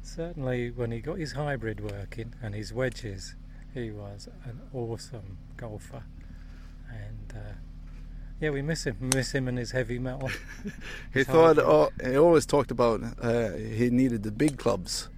[0.03, 3.37] certainly when he got his hybrid working and his wedges,
[3.75, 6.03] he was an awesome golfer.
[6.91, 7.53] And uh,
[8.41, 8.97] yeah, we miss him.
[9.15, 10.31] Miss him and his heavy metal.
[11.13, 15.09] He His thought uh, he always talked about uh, he needed the big clubs.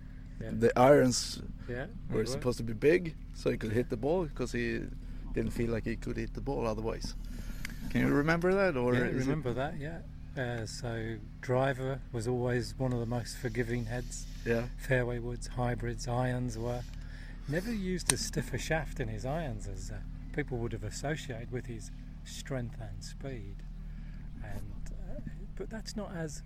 [0.40, 0.50] Yeah.
[0.52, 2.26] The irons Yeah, were were.
[2.26, 4.80] supposed to be big so he could hit the ball because he
[5.32, 7.14] didn't feel like he could hit the ball otherwise.
[7.90, 9.78] Can you remember that or yeah, is it- remember that?
[9.78, 9.98] Yeah.
[10.36, 14.26] Uh, so driver was always one of the most forgiving heads.
[14.44, 14.64] Yeah.
[14.78, 16.82] Fairway woods, hybrids, irons were
[17.48, 19.94] never used as stiff a shaft in his irons as uh,
[20.34, 21.90] people would have associated with his
[22.24, 23.56] strength and speed.
[24.42, 25.20] And uh,
[25.56, 26.42] but that's not as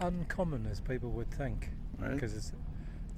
[0.00, 2.12] uncommon as people would think, Right.
[2.14, 2.52] because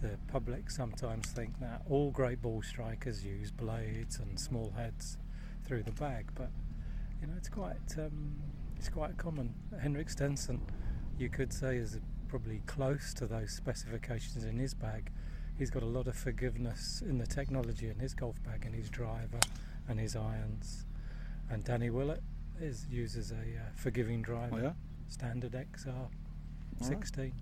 [0.01, 5.17] the public sometimes think that all great ball strikers use blades and small heads
[5.65, 6.51] through the bag, but
[7.21, 8.37] you know it's quite um,
[8.77, 9.55] it's quite common.
[9.81, 10.61] Henrik Stenson,
[11.19, 15.11] you could say, is probably close to those specifications in his bag.
[15.59, 18.89] He's got a lot of forgiveness in the technology in his golf bag and his
[18.89, 19.41] driver
[19.89, 20.87] and his irons.
[21.51, 22.23] And Danny Willett
[22.61, 24.73] is uses a uh, forgiving driver, Oh, yeah?
[25.09, 26.09] standard XR right.
[26.81, 27.33] 16.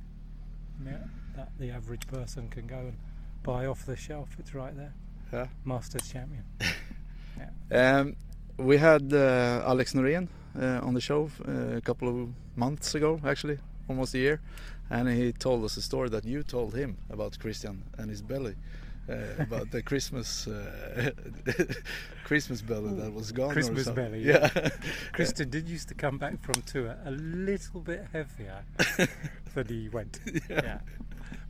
[0.85, 0.93] Yeah,
[1.37, 2.97] that the average person can go and
[3.43, 4.29] buy off the shelf.
[4.39, 4.95] It's right there.
[5.33, 5.47] Yeah.
[5.65, 6.45] Masters champion.
[7.71, 8.17] Um,
[8.59, 10.29] we had uh, Alex Norén
[10.59, 13.59] uh, on the show uh, a couple of months ago, actually,
[13.89, 14.41] almost a year,
[14.89, 18.55] and he told us a story that you told him about Christian and his belly,
[19.09, 21.11] uh, about the Christmas uh,
[22.25, 23.51] Christmas belly that was gone.
[23.51, 24.23] Christmas belly.
[24.23, 24.49] Yeah.
[25.13, 28.65] Kristen did used to come back from tour a little bit heavier
[29.55, 30.21] than he went.
[30.49, 30.61] Yeah.
[30.63, 30.79] Yeah.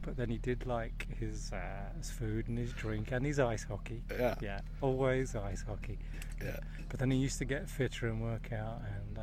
[0.06, 3.64] But then he did like his, uh, his food and his drink and his ice
[3.64, 4.02] hockey.
[4.10, 4.36] Yeah.
[4.40, 4.60] Yeah.
[4.80, 5.98] Always ice hockey.
[6.42, 6.56] Yeah.
[6.88, 9.22] But then he used to get fitter and work out and uh,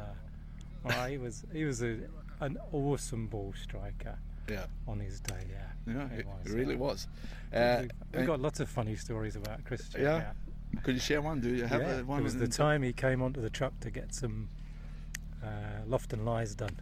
[0.84, 2.00] well, he was he was a,
[2.42, 4.18] an awesome ball striker.
[4.50, 4.66] Yeah.
[4.88, 5.94] On his day, yeah.
[5.94, 7.08] Yeah, it, was, it really uh, was.
[7.52, 10.02] we've- Uh, we've, got lots of funny stories about Christian.
[10.02, 10.34] yeah.
[10.82, 11.40] Could you share one?
[11.40, 12.20] Do you have yeah, one?
[12.20, 14.50] It was the time he came onto the truck to get some
[15.44, 16.78] uh, and Lies done,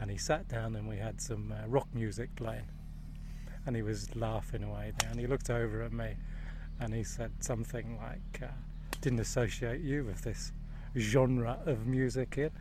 [0.00, 2.66] and he sat down and we had some uh, rock music playing,
[3.66, 6.14] and he was laughing away there, and he looked over at me,
[6.80, 8.52] and he said something like, uh,
[9.00, 10.52] "Didn't associate you with this
[10.96, 12.52] genre of music here."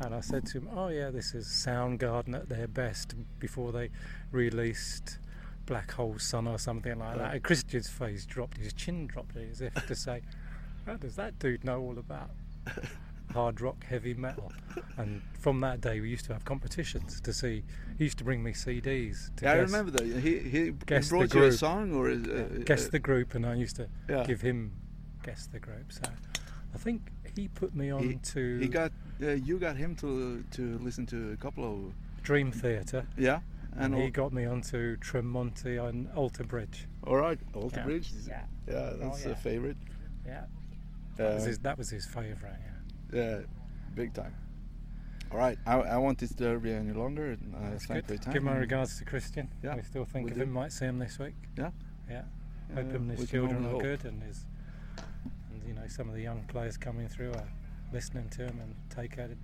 [0.00, 3.90] And I said to him, "Oh yeah, this is Soundgarden at their best before they
[4.30, 5.18] released
[5.66, 9.60] Black Hole Sun or something like that." And Christian's face dropped, his chin dropped, as
[9.60, 10.22] if to say,
[10.86, 12.30] "How does that dude know all about
[13.36, 14.50] hard rock, heavy metal?"
[14.96, 17.62] And from that day, we used to have competitions to see.
[17.98, 19.30] He used to bring me CDs.
[19.36, 20.04] To Yeah, I remember that.
[20.04, 21.58] He he, he guess the brought you a group.
[21.58, 24.24] song or is, Yeah, uh, guess uh, the group, and I used to Yeah.
[24.26, 24.72] give him
[25.22, 25.92] guess the group.
[25.92, 26.02] So
[26.74, 27.00] I think
[27.36, 31.06] he put me on he, to he got uh, you got him to to listen
[31.06, 33.06] to a couple of Dream Theatre.
[33.16, 33.40] Yeah,
[33.76, 36.86] and, and he got me onto Tremonti on Alter Bridge.
[37.06, 37.84] all right Alter Yeah.
[37.88, 38.08] Bridge.
[38.28, 38.44] Yeah.
[38.68, 39.32] yeah, Oh, that's yeah.
[39.32, 39.76] a favorite.
[40.26, 40.44] Yeah,
[41.16, 42.58] that, was Uh, his, that was his favourite.
[42.66, 42.72] Yeah.
[43.12, 43.40] Yeah,
[43.94, 44.34] big time.
[45.32, 47.32] All right, I, I won't disturb you any longer.
[47.32, 47.96] and, Uh, That's thank good.
[47.96, 48.32] you for your time.
[48.34, 49.48] Give my regards to Christian.
[49.62, 50.42] Yeah, we still think will of do.
[50.44, 50.52] him.
[50.52, 51.34] Might see him this week.
[51.58, 51.70] Yeah.
[52.08, 52.22] Yeah.
[52.74, 53.82] Hope him and his children are hope.
[53.82, 54.44] good, and his,
[55.52, 57.48] and you know, some of the young players coming through are
[57.92, 59.36] listening to him and take ad,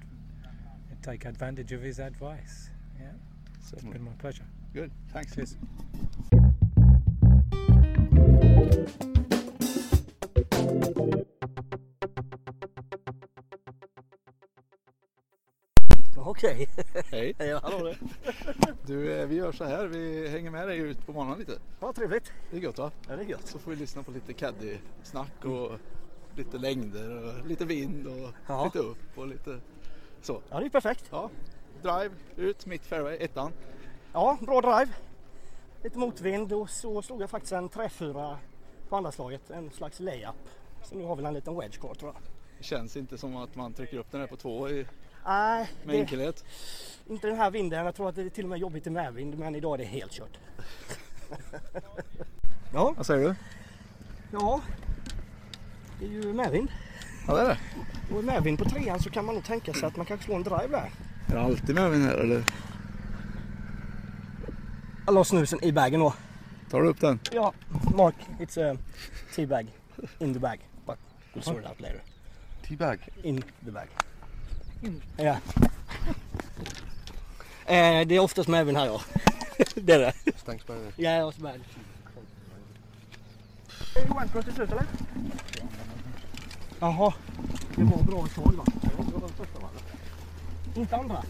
[1.03, 2.71] take advantage of his advice.
[3.01, 3.07] Yeah.
[3.73, 4.45] it's been my pleasure.
[4.75, 4.91] Good.
[5.13, 5.35] Thanks.
[5.35, 5.57] Cheers.
[16.25, 16.68] Okej.
[17.11, 17.35] Hej.
[17.39, 17.95] Hej, hallå du.
[18.87, 19.87] Du, eh, vi gör så här.
[19.87, 21.59] Vi hänger med dig ut på morgonen lite.
[21.81, 22.33] Ja, trevligt.
[22.51, 22.91] Det är gött va?
[23.09, 23.47] Ja, det är gött.
[23.47, 25.70] Så får vi lyssna på lite caddy-snack och
[26.37, 28.64] lite längder och lite vind och Ja.
[28.64, 29.61] lite upp och lite
[30.23, 30.41] så.
[30.51, 31.05] Ja, det är perfekt.
[31.11, 31.31] Ja.
[31.83, 33.53] Drive ut, mitt fairway, ettan.
[34.12, 34.93] Ja, bra drive.
[35.83, 38.39] Lite motvind och så slog jag faktiskt en träfyra
[38.89, 39.51] på andra slaget.
[39.51, 40.35] En slags layup.
[40.85, 42.23] Så nu har vi en liten wedge kvar tror jag.
[42.59, 44.87] Det känns inte som att man trycker upp den här på två i,
[45.27, 46.45] Nej, med enkelhet.
[47.07, 47.85] inte den här vinden.
[47.85, 49.85] Jag tror att det är till och med jobbigt i medvind men idag är det
[49.85, 50.39] helt kört.
[52.73, 52.95] ja.
[52.97, 53.35] Vad säger du?
[54.33, 54.61] Ja,
[55.99, 56.68] det är ju medvind.
[57.27, 57.59] Ja, det är det.
[58.11, 60.37] Och med medvind på trean så kan man nog tänka sig att man kanske slår
[60.37, 60.91] en drive där.
[61.29, 62.45] Är det alltid medvind här eller?
[65.07, 66.14] Jag la snusen i bagen då.
[66.70, 67.20] Tar du upp den?
[67.33, 67.53] Ja,
[67.97, 68.77] Mark, it's a
[69.35, 69.66] tea bag
[70.18, 70.59] in the bag.
[70.87, 70.99] But
[71.35, 72.03] we'll sort it out later.
[72.68, 73.09] Tea bag?
[73.23, 73.89] In the bag.
[75.16, 75.37] Ja.
[77.66, 79.01] Eh, det är oftast medvind här ja.
[79.74, 80.12] det är det.
[80.37, 81.61] Stängs bara Ja, med.
[83.95, 84.87] Är det Wentworth till slut eller?
[86.80, 87.14] Jaha,
[87.76, 88.64] det var bra ett tag va?
[90.74, 91.24] Inte andra?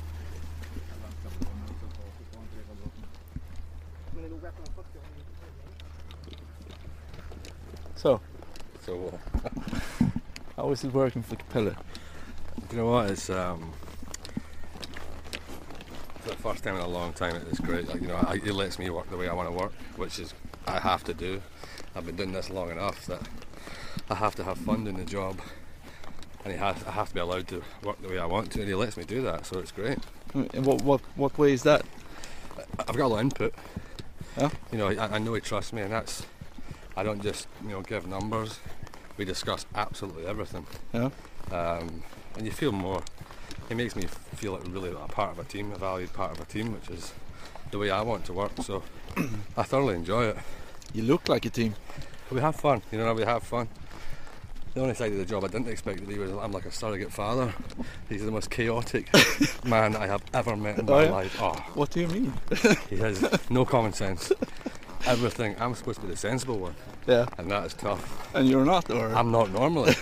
[7.97, 8.21] So,
[8.87, 9.13] So, uh,
[10.57, 11.77] how is it working for Pelle?
[12.71, 13.11] You know what?
[13.11, 13.73] It's um,
[16.21, 17.37] for the first time in a long time.
[17.51, 17.89] It's great.
[17.89, 20.19] Like you know, I, it lets me work the way I want to work, which
[20.19, 20.35] is
[20.67, 21.43] I have to do.
[21.95, 23.21] I've been doing this long enough that
[24.09, 25.41] I have to have fun doing the job,
[26.45, 28.61] and he has, I have to be allowed to work the way I want to,
[28.61, 29.47] and he lets me do that.
[29.47, 29.99] So it's great.
[30.35, 31.83] In what, what, what way is that?
[32.79, 33.55] I've got a lot of input.
[34.37, 34.51] Yeah.
[34.71, 36.27] You know, I, I know he trusts me, and that's.
[36.97, 38.61] I don't just you know give numbers.
[39.17, 40.67] We discuss absolutely everything.
[40.93, 41.11] Yeah.
[41.51, 42.03] Um,
[42.37, 43.03] and you feel more.
[43.71, 44.07] It makes me
[44.37, 46.91] feel like really a part of a team, a valued part of a team, which
[46.91, 47.13] is
[47.71, 48.53] the way I want to work.
[48.63, 48.83] So
[49.57, 50.37] I thoroughly enjoy it.
[50.93, 51.75] You look like a team.
[52.31, 53.15] We have fun, you know.
[53.15, 53.69] We have fun.
[54.75, 56.71] The only side of the job I didn't expect that he was I'm like a
[56.71, 57.53] surrogate father.
[58.09, 59.09] He's the most chaotic
[59.65, 61.11] man I have ever met in my Oh, yeah?
[61.11, 61.37] life.
[61.41, 62.33] Oh, What do you mean?
[62.91, 64.33] he has no common sense.
[65.07, 65.57] Everything.
[65.61, 66.75] I'm supposed to be the sensible one.
[67.07, 67.27] Yeah.
[67.37, 68.35] And that is tough.
[68.35, 69.09] And you're not, or?
[69.15, 69.95] I'm not normally.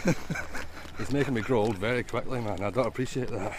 [1.00, 2.60] He's making me grow old very quickly, man.
[2.62, 3.58] I don't appreciate that.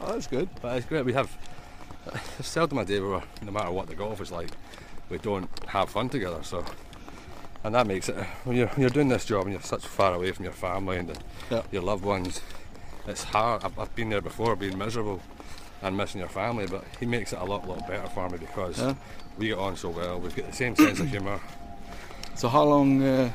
[0.00, 0.48] Oh, that's good.
[0.60, 1.04] But it's great.
[1.04, 1.34] We have
[2.04, 4.50] there's seldom a day where, no matter what the golf is like,
[5.08, 6.42] we don't have fun together.
[6.42, 6.64] So,
[7.64, 10.32] and that makes it when you're you're doing this job and you're such far away
[10.32, 11.16] from your family and
[11.70, 12.40] your loved ones.
[13.06, 13.64] It's hard.
[13.64, 15.20] I've, I've been there before, being miserable
[15.80, 16.66] and missing your family.
[16.66, 18.94] But he makes it a lot, lot better for me because Yeah.
[19.38, 20.20] we get on so well.
[20.20, 21.40] We've got the same sense of humour.
[22.34, 23.30] So how long uh,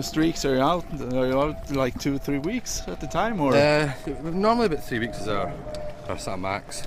[0.00, 0.84] streaks are you out?
[1.12, 3.54] Are you out like two, three weeks at the time, or?
[3.54, 5.52] Uh, normally about three weeks is our,
[6.08, 6.86] our sort of max.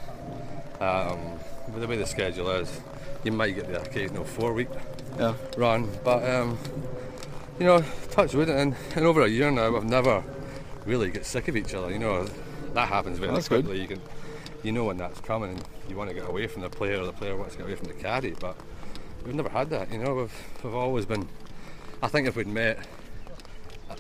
[0.79, 1.39] Um,
[1.71, 2.81] with the way the schedule is,
[3.23, 4.67] you might get the occasional four week
[5.17, 5.33] Yeah.
[5.57, 6.57] run, but um,
[7.59, 7.81] you know,
[8.11, 10.23] touch wood, and in over a year now, we've never
[10.85, 11.91] really get sick of each other.
[11.91, 12.25] You know,
[12.73, 13.63] that happens very That's good.
[13.65, 13.81] quickly.
[13.81, 14.01] You can,
[14.63, 17.05] you know when that's coming, and you want to get away from the player, or
[17.05, 18.55] the player wants to get away from the caddy, but
[19.25, 19.91] we've never had that.
[19.91, 20.33] You know, we've
[20.63, 21.27] we've always been.
[22.03, 22.77] I think if we'd met,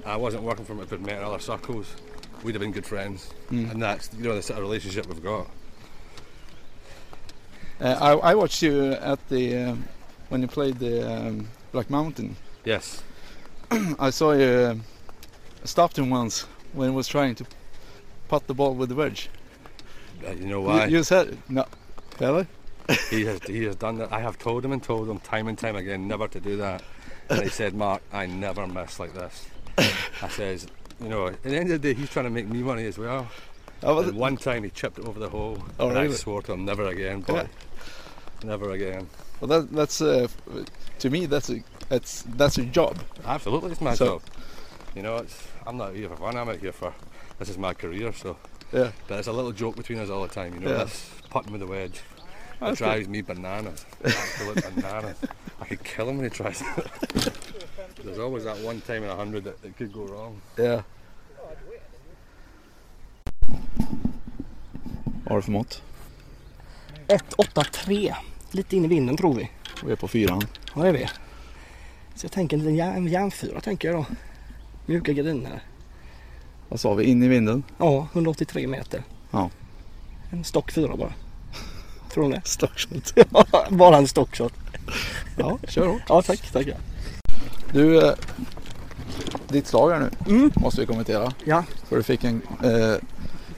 [0.05, 0.81] I wasn't working for him.
[0.81, 1.95] If we'd met in other circles,
[2.43, 3.71] we'd have been good friends, Mm.
[3.71, 5.47] and that's you know the sort of relationship we've got.
[7.81, 9.85] Uh, I, I watched you at the um,
[10.29, 12.35] when you played the um, Black Mountain.
[12.65, 13.01] Yes.
[13.99, 14.83] I saw you um,
[15.63, 16.41] stopped him once
[16.73, 17.45] when he was trying to
[18.27, 19.29] putt the ball with the wedge.
[20.25, 20.85] Uh, you know You- why?
[20.87, 21.65] You, said no,
[22.19, 22.47] really?
[23.09, 24.11] he has he has done that.
[24.11, 26.83] I have told him and told him time and time again never to do that.
[27.29, 29.47] And he said, Mark, I never miss like this.
[29.77, 30.67] I says,
[31.01, 32.97] you know, at the end of the day, he's trying to make me money as
[32.97, 33.27] well.
[33.81, 35.57] Oh, and one time he chipped it over the hole.
[35.79, 37.33] Oh, and I swore to him, never again, boy.
[37.35, 37.47] Yeah.
[38.43, 39.07] Never again.
[39.39, 40.27] Well, that, that's uh,
[40.99, 42.97] to me that's a that's that's your job.
[43.25, 44.21] Absolutely, it's my So- job.
[44.95, 46.37] You know, it's I'm not here for fun.
[46.37, 46.93] I'm out here for
[47.39, 48.13] this is my career.
[48.13, 48.37] So,
[48.71, 48.91] Yeah.
[49.07, 50.53] But it's a little joke between us all the time.
[50.53, 50.83] You know, Yeah.
[50.83, 52.01] this putting with the wedge.
[52.53, 53.85] It That's drives me bananas.
[54.03, 55.17] Absolute bananas.
[55.61, 57.33] I could kill him when he tries it.
[58.03, 60.41] There's always that one time in a hundred that it could go wrong.
[60.57, 60.81] Yeah.
[65.23, 65.81] Vad har du för mått?
[67.07, 68.15] 183.
[68.51, 69.49] Lite in i vinden tror vi.
[69.83, 70.41] Vi är på fyran.
[70.75, 71.07] Ja det är vi.
[72.15, 74.05] Så jag tänker en liten järn, järnfyra tänker jag då.
[74.85, 75.63] Mjuka gardiner.
[76.69, 77.03] Vad sa vi?
[77.03, 77.63] In i vinden?
[77.77, 79.03] Ja, 183 meter.
[79.31, 79.49] Ja.
[80.31, 81.13] En stock fyra bara.
[82.13, 82.41] Tror ni det?
[82.45, 83.13] Stockshot.
[83.51, 84.53] Ja, bara en stockshot.
[85.37, 86.01] Ja, kör hårt.
[86.09, 86.77] Ja tack, tackar.
[87.71, 88.13] Du, eh,
[89.47, 90.51] ditt slag här nu Mm.
[90.55, 91.33] måste vi kommentera.
[91.45, 91.63] Ja.
[91.89, 92.95] För du fick en eh,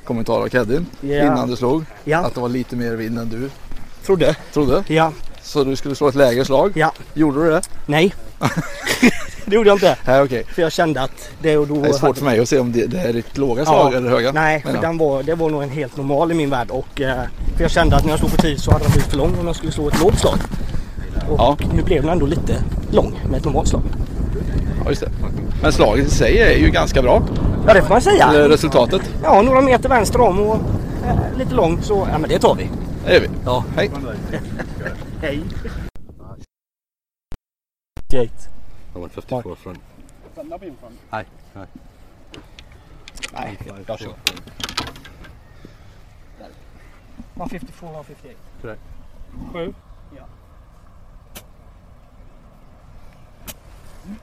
[0.04, 1.08] kommentar av Keddin Ja.
[1.22, 1.86] innan du slog.
[2.04, 2.18] Ja.
[2.18, 3.50] Att det var lite mer vind än du
[4.06, 4.36] Trodde.
[4.54, 4.84] trodde.
[4.88, 5.12] Ja.
[5.42, 6.72] Så du skulle slå ett lägre slag.
[6.76, 6.94] Ja.
[7.14, 7.62] Gjorde du det?
[7.86, 8.14] Nej.
[9.50, 9.98] det gjorde jag inte.
[10.06, 10.44] Nej, okej.
[10.44, 11.82] För jag kände att det och då...
[11.82, 14.10] Det är svårt för mig att se om det, det är ditt låga slag eller
[14.10, 14.32] höga.
[14.32, 16.72] Nej, för den var, det var nog en helt normal i min värld.
[16.72, 17.16] Och, eh,
[17.56, 19.40] för jag kände att när jag slog på tid så hade den blivit för lång
[19.40, 20.38] om jag skulle slå ett lågt slag.
[21.30, 23.82] Och nu blev den ändå lite lång med ett normalt slag.
[24.84, 25.12] Ja, just det.
[25.62, 27.24] Men slaget i sig är ju ganska bra.
[27.68, 28.50] Ja, det får man säga.
[28.50, 29.02] Resultatet.
[29.24, 30.56] Ja, några meter vänster om och
[31.06, 32.70] eh, lite lång så ja, men det tar vi.
[33.06, 33.28] Det gör vi.
[33.46, 33.64] Ja.
[33.76, 33.92] Hej.
[35.22, 35.44] Hej.
[38.12, 38.55] Gate.
[38.96, 39.58] I 54 Mark.
[39.60, 39.78] front.
[39.78, 40.98] Is that nubby in front?
[41.12, 41.26] Aye,
[41.56, 41.68] aye.
[43.36, 43.84] Aye, I'll
[47.50, 48.38] 54, 58.
[48.62, 48.82] Correct.
[49.52, 49.76] Who?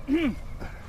[0.08, 0.30] Yeah.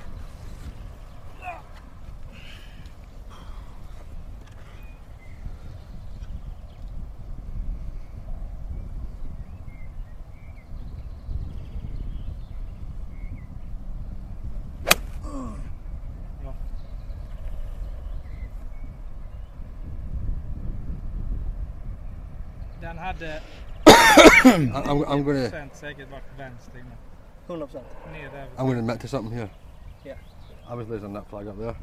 [22.94, 23.42] Den hade
[24.86, 26.98] I'm, I'm gonna 100% säkert varit vänster innan.
[27.48, 27.88] 100 procent.
[28.12, 28.48] Ner där.
[28.58, 29.50] I'm gonna admit to something here.
[30.06, 30.18] Yeah.
[30.70, 31.76] I was losing that flag up there.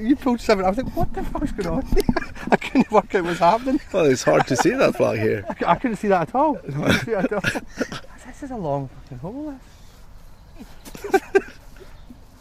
[0.08, 0.64] you pulled seven.
[0.64, 1.84] I was like, what the fuck's going on?
[2.50, 3.80] I couldn't work out what's happening.
[3.92, 5.44] Well, it's hard to see that flag here.
[5.48, 6.58] I, I couldn't see that at all.
[6.82, 7.40] I see it at all.
[8.26, 9.60] this is a long fucking hole.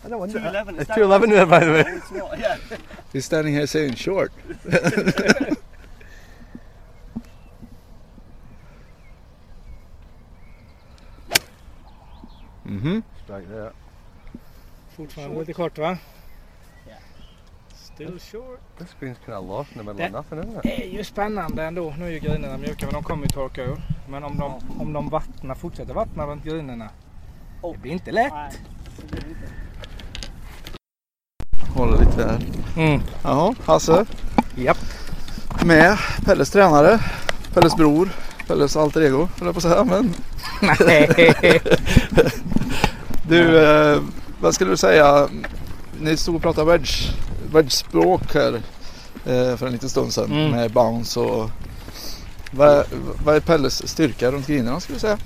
[0.10, 0.40] I don't wonder.
[0.40, 1.84] 211, It's it's 211 there, by the way.
[1.88, 2.58] It's not, yeah.
[3.14, 4.32] He's standing here saying short.
[12.66, 13.04] Mhm.
[13.24, 13.72] Strike there.
[14.98, 15.98] Fortfarande lite kort va?
[17.76, 18.60] Still short.
[18.78, 20.80] This green's kind of lost in the middle Det of nothing, isn't it?
[20.80, 21.94] är ju spännande ändå.
[22.00, 23.82] Nu är ju grinerna mjuka men de kommer ju torka ur.
[24.10, 26.90] Men om de, om de vattnar, fortsätter vattna runt grinerna.
[27.62, 28.60] Det blir inte lätt.
[31.80, 32.40] Håller lite där.
[32.78, 33.02] Mm.
[33.24, 34.06] Jaha, Hasse.
[34.56, 34.78] Japp.
[35.66, 37.00] Med Pelles tränare,
[37.54, 38.10] Pelles bror,
[38.48, 39.84] Pelles alter ego, höll jag på att säga.
[39.84, 40.14] Men...
[40.80, 41.34] Nej.
[43.28, 44.02] du, eh,
[44.42, 45.28] vad skulle du säga?
[46.02, 47.10] Ni stod och pratade wedge,
[47.54, 48.54] wedge-språk här
[49.26, 50.52] eh, för en liten stund sedan Mm.
[50.52, 51.50] med bounce och
[52.52, 52.86] vad, är-
[53.26, 55.18] vad är Pelles styrka runt grinerna skulle du säga?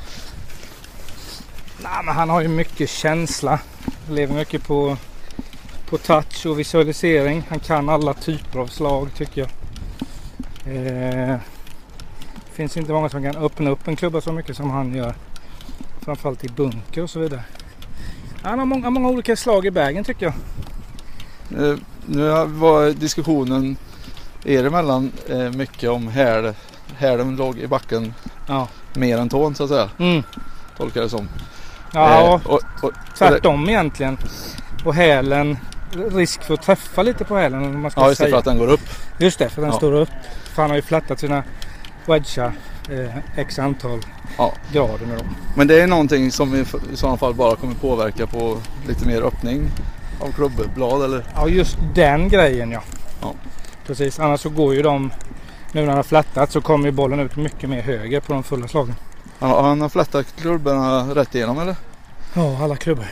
[1.84, 3.60] Nej, men han har ju mycket känsla.
[4.10, 4.98] Lever mycket på,
[5.94, 7.44] på touch och visualisering.
[7.50, 9.50] Han kan alla typer av slag tycker jag.
[10.76, 11.38] Eh,
[12.52, 15.16] finns inte många som kan öppna upp en klubba så mycket som han gör.
[16.02, 17.44] Framförallt i bunker och så vidare.
[18.42, 20.34] Han har många, många olika slag i bagen tycker jag.
[21.70, 23.78] Eh, nu var diskussionen
[24.46, 26.54] er emellan eh, mycket om häl.
[26.98, 28.14] Hälen låg i backen
[28.48, 28.68] Ja.
[28.94, 29.90] mer än tån så att säga.
[30.00, 30.24] Mm.
[30.78, 31.28] Tolkar det som.
[31.94, 34.18] Ja, Eh, och, och, tvärtom egentligen.
[34.86, 35.58] Och hälen,
[35.96, 38.46] risk för att träffa lite på hälen om man ska Ja just det för att
[38.46, 38.90] den går upp.
[39.20, 39.78] Just det, för den Ja.
[39.78, 40.10] står upp.
[40.44, 41.44] För han har ju flättat sina
[42.06, 42.52] wedgar
[42.90, 44.00] eh, x antal
[44.38, 44.54] Ja.
[44.72, 45.24] grader nu då.
[45.56, 46.60] Men det är någonting som i,
[46.94, 49.70] i sådana fall bara kommer påverka på lite mer öppning
[50.20, 51.26] av klubbblad eller?
[51.36, 52.82] Ja, just den grejen ja.
[53.22, 53.34] Ja.
[53.88, 55.12] Precis, annars så går ju de,
[55.72, 58.44] nu när han har flättat så kommer ju bollen ut mycket mer höger på de
[58.44, 58.96] fulla slagen.
[59.40, 61.76] Ja, han har flättat klubborna rätt igenom eller?
[62.34, 63.06] Ja, alla klubbor.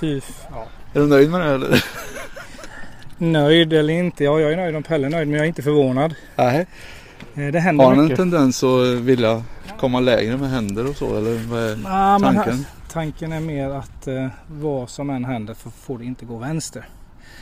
[0.00, 0.66] Fy ja.
[0.94, 1.84] Är du nöjd med det eller?
[3.18, 4.24] Nöjd eller inte?
[4.24, 6.14] Ja, jag är nöjd om Pelle är nöjd men jag är inte förvånad.
[6.36, 6.66] Nej.
[7.34, 8.18] Eh, Det händer Har han en mycket.
[8.18, 9.42] tendens att vilja
[9.78, 12.52] komma lägre med händer och så eller vad är men tanken?
[12.54, 16.36] han- tanken är mer att eh, vad som än händer så får det inte gå
[16.38, 16.88] vänster.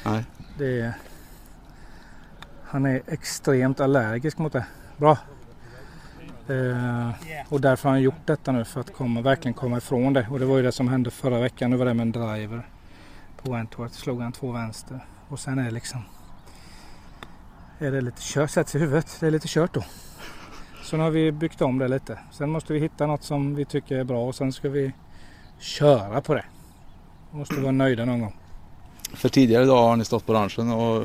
[0.05, 0.25] Nej.
[0.59, 0.93] Det
[2.65, 4.65] han är extremt allergisk mot det.
[4.97, 5.19] Bra.
[6.49, 7.11] Eh,
[7.49, 10.27] och därför har han gjort detta nu för att komma, verkligen komma ifrån det.
[10.31, 11.71] Och det var ju det som hände förra veckan.
[11.71, 12.67] Nu var det med en driver
[13.43, 13.95] på Wentworth.
[13.95, 15.07] Slog han två vänster.
[15.29, 16.05] Och sen är det liksom
[17.87, 19.17] är det lite kört, sätts i huvudet.
[19.21, 19.85] Det är lite kört då.
[20.83, 22.19] Så nu har vi byggt om det lite.
[22.31, 24.93] Sen måste vi hitta något som vi tycker är bra och sen ska vi
[25.59, 26.45] köra på det.
[27.31, 28.37] Måste vara nöjda någon gång.
[29.15, 31.05] För tidigare idag har ni stått på ranchen och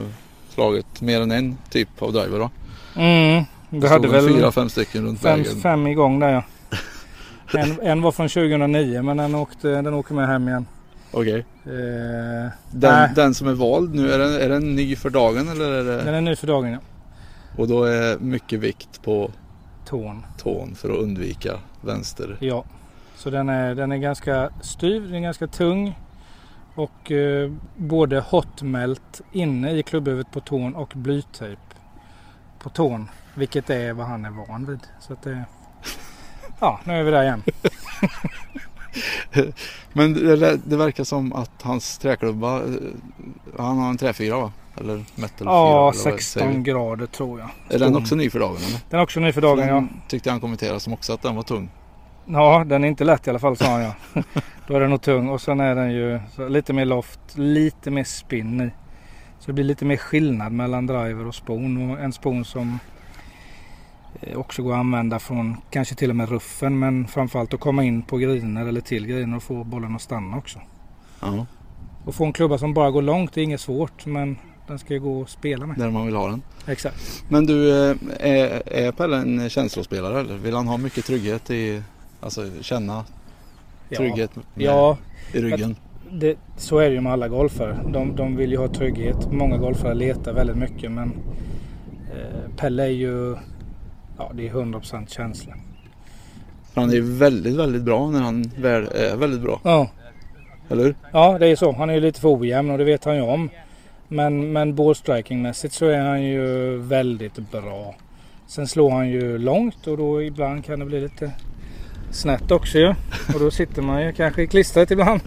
[0.50, 2.52] slagit mer än en typ av driver va?
[2.96, 5.62] Mm, vi hade väl fyra, fem stycken runt fem, vägen.
[5.62, 6.44] fem igång där ja.
[7.60, 10.66] En, en var från 2009 men den åkte, den åker med hem igen.
[11.12, 11.46] Okej.
[11.66, 15.72] Eh, Den, den som är vald nu, är den, är den ny för dagen eller
[15.72, 16.04] är det?
[16.04, 16.80] den är ny för dagen ja.
[17.58, 19.32] Och då är mycket vikt på
[19.86, 20.26] Tån.
[20.38, 22.38] tån för att undvika vänster.
[22.40, 22.64] Ja.
[23.16, 26.00] Så den är, den är ganska styv, den är ganska tung.
[26.76, 31.62] Och eh, både hotmelt inne i klubbhuvudet på tån och blytejp
[32.60, 33.10] på tån.
[33.36, 34.80] Vilket är vad han är van vid.
[35.00, 35.44] Så att det,
[36.60, 37.44] ja, nu är vi där igen.
[39.94, 42.64] Men det, det verkar som att hans träklubba, eh,
[43.58, 44.52] han har en träfyra va?
[44.80, 45.46] Eller metal 4?
[45.46, 46.62] Ja, eller vad säger 16 vi?
[46.62, 47.50] grader tror jag.
[47.76, 48.80] Är den också ny för dagen eller?
[48.90, 49.84] Den är också ny för dagen den ja.
[50.08, 51.70] tyckte han kommenterade som också att den var tung.
[52.26, 53.94] Ja, den är inte lätt i alla fall sa han ja.
[54.68, 56.20] Då är den nog tung och sen är den ju
[56.50, 58.70] lite mer loft, lite mer spinn i.
[59.40, 62.80] Så det blir lite mer skillnad mellan driver och spon och en spon som
[64.36, 68.02] också går att använda från kanske till och med ruffen men framförallt att komma in
[68.02, 70.60] på griner eller till griner och få bollen att stanna också.
[71.22, 71.46] Ja.
[72.06, 74.38] Och få en klubba som bara går långt är inget svårt men
[74.68, 75.78] den ska ju gå att spela med.
[75.78, 76.42] Där man vill ha den.
[76.68, 77.24] Exakt.
[77.30, 81.82] Men du, eh, är, är Pelle en känslospelare eller vill han ha mycket trygghet i,
[82.20, 83.06] alltså känna
[83.90, 83.98] Ja.
[83.98, 84.98] trygghet med, Ja,
[85.34, 85.76] i ryggen?
[86.12, 87.80] Det, så är det ju med alla golfare.
[87.94, 89.32] De, de vill ju ha trygghet.
[89.32, 91.14] Många golfare letar väldigt mycket men
[92.16, 93.36] eh, Pelle är ju,
[94.18, 95.54] ja det är 100% känsla.
[96.74, 99.60] Han är väldigt, väldigt bra när han väl är väldigt bra.
[99.64, 99.90] Ja.
[100.70, 100.96] Eller hur?
[101.12, 101.72] Ja, det är så.
[101.72, 103.50] Han är lite för ojämn och det vet han ju om.
[104.08, 107.96] Men, men ballstrikingmässigt så är han ju väldigt bra.
[108.48, 111.32] Sen slår han ju långt och då ibland kan det bli lite
[112.12, 112.90] snett också ju.
[113.34, 115.22] Och då sitter man ju kanske i klistret ibland.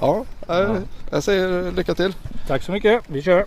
[0.00, 0.76] Ja, jag,
[1.10, 2.14] jag säger lycka till.
[2.46, 3.02] Tack så mycket.
[3.06, 3.44] Vi kör.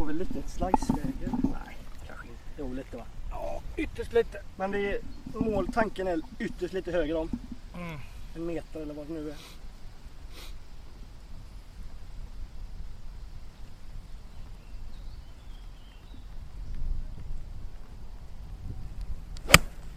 [0.00, 1.30] Står väl lite ett sliceläge?
[1.42, 1.76] Nej,
[2.06, 2.40] kanske inte.
[2.58, 3.04] Jo, lite va?
[3.30, 4.42] Ja, ytterst lite.
[4.56, 5.00] Men det är
[5.34, 7.30] mål, tanken är ytterst lite högre om.
[7.74, 7.98] Mm.
[8.34, 9.36] En meter eller vad det nu är.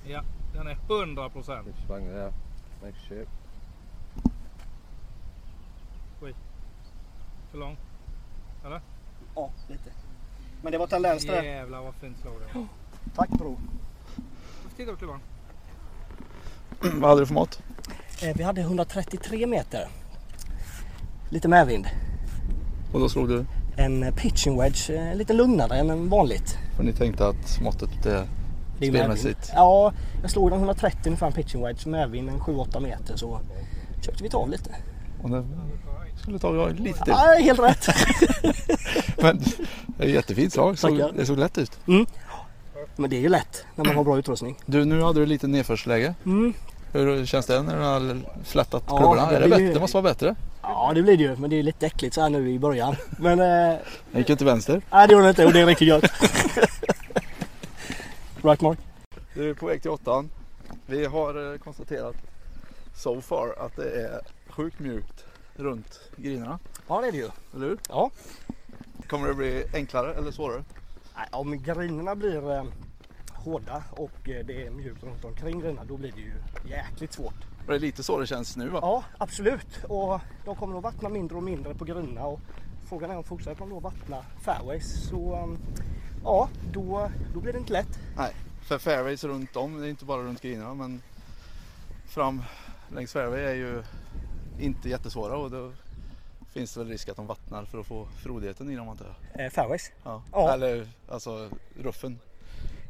[0.05, 0.23] Ja,
[0.53, 1.67] den är 100 procent.
[1.87, 2.33] Där.
[2.83, 3.31] Nice shape.
[6.21, 6.35] Oj.
[7.51, 7.77] För lång.
[8.65, 8.81] Eller?
[9.35, 9.89] Ja, lite.
[10.61, 11.43] Men det var tendens där.
[11.43, 12.67] Jävlar vad fint slag det var.
[13.15, 13.57] Tack bror.
[14.77, 15.19] Titta på klubban.
[17.01, 17.61] Vad hade du för mått?
[18.23, 19.87] Eh, vi hade 133 meter.
[21.29, 21.87] Lite medvind.
[22.93, 23.45] Och då slog du?
[23.75, 26.57] En eh, pitching wedge, eh, lite lugnare än en vanligt.
[26.75, 28.27] För ni tänkte att måttet är
[28.79, 29.51] Det är spelmässigt?
[29.55, 33.39] Ja, jag slog den 130 ungefär en pitching wedge medvind en 7-8 meter så
[33.97, 34.75] försökte vi ta av lite.
[35.23, 35.45] Och det
[36.21, 37.13] skulle ta lite till.
[37.13, 37.87] Ja, helt rätt.
[39.21, 39.37] Men
[39.97, 40.79] det är ett jättefint slag.
[40.79, 41.11] Så Tackar.
[41.15, 41.79] det såg lätt ut.
[41.87, 42.05] Mm.
[42.95, 44.59] Men det är ju lätt när man har bra utrustning.
[44.65, 46.15] Du, nu hade du lite nedförsläge.
[46.25, 46.53] Mm.
[46.91, 49.29] Hur känns det när du har flättat Ja, klubborna?
[49.29, 49.63] det Är det, bättre?
[49.63, 50.35] ju- det måste vara bättre.
[50.61, 52.95] Ja det blir det ju men det är lite äckligt så här nu i början.
[53.19, 53.79] Men eh, Jag
[54.13, 54.81] gick ju till vänster.
[54.91, 56.03] nej det gjorde det inte och det är riktigt gött.
[58.41, 58.77] right Mark?
[59.33, 60.29] Du är på väg till åttan.
[60.85, 62.15] Vi har eh, konstaterat
[62.95, 66.59] so far att det är sjukt mjukt runt grinerna.
[66.87, 67.29] Ja det är det ju.
[67.55, 67.79] Eller hur?
[67.89, 68.11] Ja.
[69.07, 70.63] Kommer det bli enklare eller svårare?
[71.15, 72.63] Nej, om grinerna blir eh,
[73.31, 76.33] hårda och eh, det är mjukt runt omkring grinerna då blir det ju
[76.69, 77.35] jäkligt svårt.
[77.67, 78.79] Det är lite så det känns nu va?
[78.81, 82.39] Ja absolut och de kommer att vattna mindre och mindre på grinerna och
[82.89, 85.47] frågan är om fortsätter de då vattna fairways så eh,
[86.23, 87.99] ja då, då blir det inte lätt.
[88.17, 91.01] Nej, för fairways runt om, det är inte bara runt grinerna men
[92.05, 92.43] fram
[92.95, 93.83] längs fairway är ju
[94.59, 95.71] inte jättesvåra och då
[96.53, 99.45] finns det väl risk att de vattnar för att få frodigheten i dem antar jag.
[99.45, 99.91] Eh, fairways?
[100.03, 100.23] Ja.
[100.31, 100.53] Ja.
[100.53, 101.49] Eller alltså
[101.79, 102.19] ruffen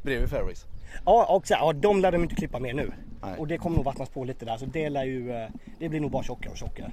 [0.01, 0.65] bredvid fairways.
[1.05, 2.91] Ja, och så, ja, de lär de inte klippa mer nu.
[3.21, 3.37] Nej.
[3.37, 4.57] Och det kommer nog vattnas på lite där.
[4.57, 5.49] Så det lär ju, eh,
[5.79, 6.91] det blir nog bara tjockare och tjockare.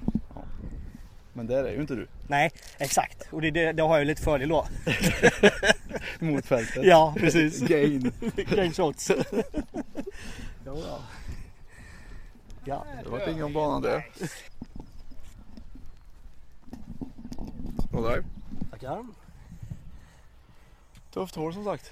[1.33, 2.07] Men där är ju inte du.
[2.27, 3.27] Nej, exakt.
[3.31, 4.67] Och det, det, det har jag ju lite fördel då.
[6.19, 6.83] Mot fältet.
[6.85, 7.59] Ja, precis.
[7.61, 8.11] Gain.
[8.35, 9.11] Gain shots.
[10.65, 10.99] ja, ja.
[12.65, 12.85] ja.
[13.03, 14.05] Det var inget om banan där.
[17.91, 18.23] Där.
[18.71, 19.05] Tackar.
[21.11, 21.91] Tufft hår som sagt.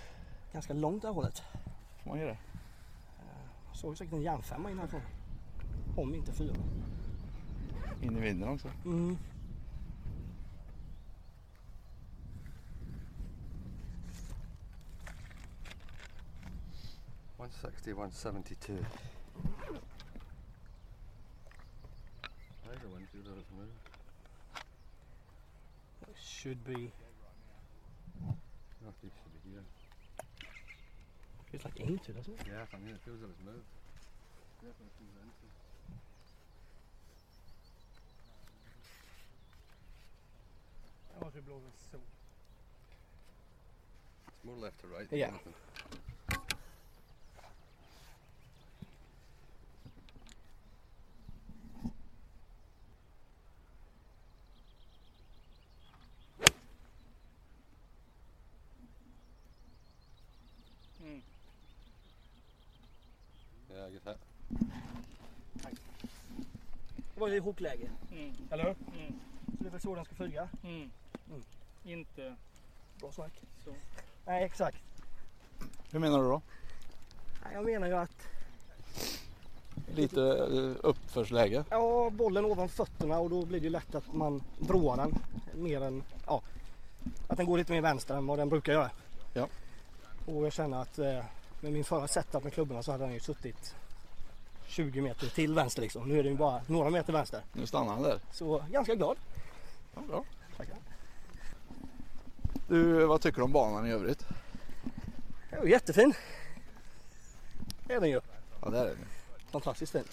[0.54, 1.44] Ganska långt det här hållet.
[2.04, 2.38] Får man ge det?
[3.74, 5.02] Såg säkert en järnfemma in härifrån.
[5.98, 6.56] Om inte fyra.
[8.02, 8.72] In i vinden också.
[8.86, 9.18] Mm.
[17.38, 18.78] One sixty, one seventy two.
[22.64, 23.79] There's a one two that has moved.
[26.42, 26.92] Should be.
[28.22, 29.64] No, it should be here.
[31.52, 32.48] Feels like into doesn't it?
[32.48, 33.68] Yeah, from here it feels like it's moved.
[34.62, 35.50] Definitely feels empty.
[41.14, 41.98] Jag måste blåsa så.
[44.28, 45.12] It's more left to right.
[45.12, 45.28] Yeah.
[45.28, 45.69] Than anything.
[64.04, 64.18] That.
[67.14, 67.90] Det var ju hookläge.
[68.12, 68.34] Mm.
[68.52, 68.76] Eller hur?
[69.00, 69.14] Mm.
[69.58, 70.50] Så det är väl så den ska flyga.
[70.64, 70.92] Mm.
[71.30, 71.44] Mm.
[71.84, 72.36] Inte
[73.00, 73.32] Bra snack.
[73.66, 73.74] så.
[74.26, 74.78] Nej exakt.
[75.92, 76.42] Hur menar du då?
[77.44, 78.28] Nej, Jag menar ju att
[79.96, 81.64] Lite eh, uppförsläge.
[81.70, 85.16] ja, bollen ovanför fötterna och då blir det ju lätt att man broar den
[85.64, 86.42] mer än ja,
[87.28, 88.92] att den går lite mer vänster än vad den brukar göra.
[89.34, 89.48] Ja.
[90.26, 91.24] Och jag känner att eh,
[91.62, 93.76] med min förra setup med klubborna så hade den ju suttit
[94.70, 96.10] 20 meter till vänster liksom.
[96.10, 97.42] Nu är den ju bara några meter vänster.
[97.54, 98.20] Nu stannar han där.
[98.32, 99.18] Så ganska glad.
[99.96, 100.24] Ja, bra.
[100.58, 100.76] Tackar.
[102.68, 104.26] Du, vad tycker du om banan i övrigt?
[105.50, 106.14] Det är jättefin.
[107.88, 108.22] Det är den ju.
[108.62, 108.98] Ja, det är den.
[109.52, 110.04] Fantastiskt fin.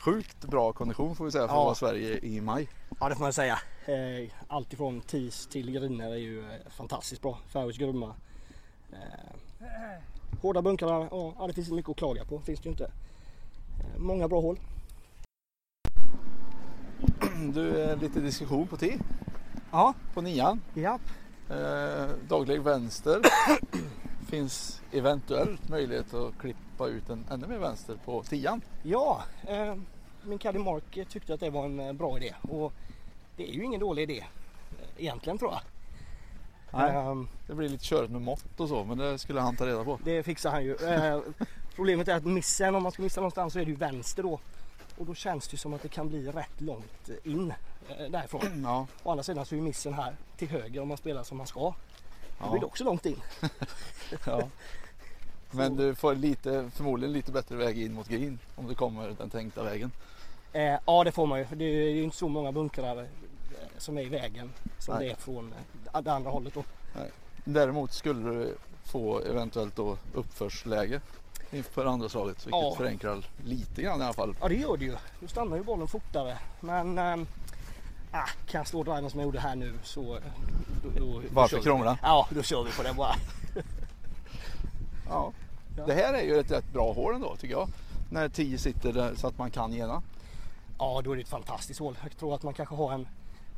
[0.00, 1.64] Sjukt bra kondition får vi säga för att Ja.
[1.64, 2.68] vara Sverige i maj.
[3.00, 3.58] Ja det får man säga.
[3.86, 7.38] Eh, Allt ifrån tis till griner är ju eh, fantastiskt bra.
[7.48, 8.14] Färöis grumma.
[8.92, 8.98] Eh,
[10.42, 12.40] hårda bunkrar, ja ja, det finns mycket att klaga på.
[12.40, 12.90] Finns det ju inte.
[13.80, 14.58] Eh, många bra hål.
[17.54, 18.98] Du, eh, lite diskussion på T.
[19.70, 19.94] Ja.
[20.14, 20.60] På nian.
[20.74, 20.98] Ja.
[21.50, 23.20] Eh, daglig vänster.
[24.28, 28.60] Finns eventuellt möjlighet att klippa ut en ännu mer vänster på tian.
[28.82, 29.74] Ja, eh,
[30.22, 32.34] min caddy Mark eh, tyckte att det var en eh, bra idé.
[32.42, 32.72] Och
[33.36, 34.18] det är ju ingen dålig idé.
[34.18, 35.60] eh, Egentligen tror jag.
[36.80, 39.66] Nej, Ehm, det blir lite körigt med mått och så men det skulle han ta
[39.66, 39.98] reda på.
[40.04, 40.76] Det fixar han ju.
[41.78, 44.22] Eh, problemet är att missen, om man ska missa någonstans så är det ju vänster
[44.22, 44.40] då.
[44.96, 47.52] Och då känns det ju som att det kan bli rätt långt in
[47.88, 48.40] eh, därifrån.
[48.64, 48.86] Ja.
[49.02, 51.46] Å andra sidan så är ju missen här till höger om man spelar som man
[51.46, 51.60] ska.
[51.60, 51.74] Då
[52.40, 52.50] Ja.
[52.50, 53.20] blir det också långt in.
[54.26, 54.42] Ja.
[55.50, 59.30] Men du får lite, förmodligen lite bättre väg in mot green om du kommer den
[59.30, 59.90] tänkta vägen.
[60.52, 61.46] Eh, ja det får man ju.
[61.52, 63.04] Det är ju inte så många bunkrar eh,
[63.78, 65.06] som är i vägen som Nej.
[65.06, 65.52] det är från
[65.92, 66.64] eh, det andra hållet då.
[66.96, 67.10] Nej.
[67.44, 68.54] Däremot skulle du
[68.84, 71.00] få eventuellt då uppförsläge
[71.52, 72.74] inför andra slaget vilket Ja.
[72.76, 74.36] förenklar lite grann i alla fall.
[74.40, 74.96] Ja det gör det ju.
[75.20, 76.38] Då stannar ju bollen fortare.
[76.60, 80.16] Men ah, kan jag slå driven som jag gjorde här nu så...
[80.16, 80.22] eh,
[80.84, 81.98] Då, då, Varför krångla?
[82.02, 83.14] Ja då kör vi på det bara.
[85.08, 85.32] Ja.
[85.86, 87.68] Det här är ju ett rätt bra hål ändå tycker jag.
[88.10, 90.02] När 10 sitter där så att man kan gena.
[90.78, 91.98] Ja då är det ett fantastiskt hål.
[92.02, 93.08] Jag tror att man kanske har en,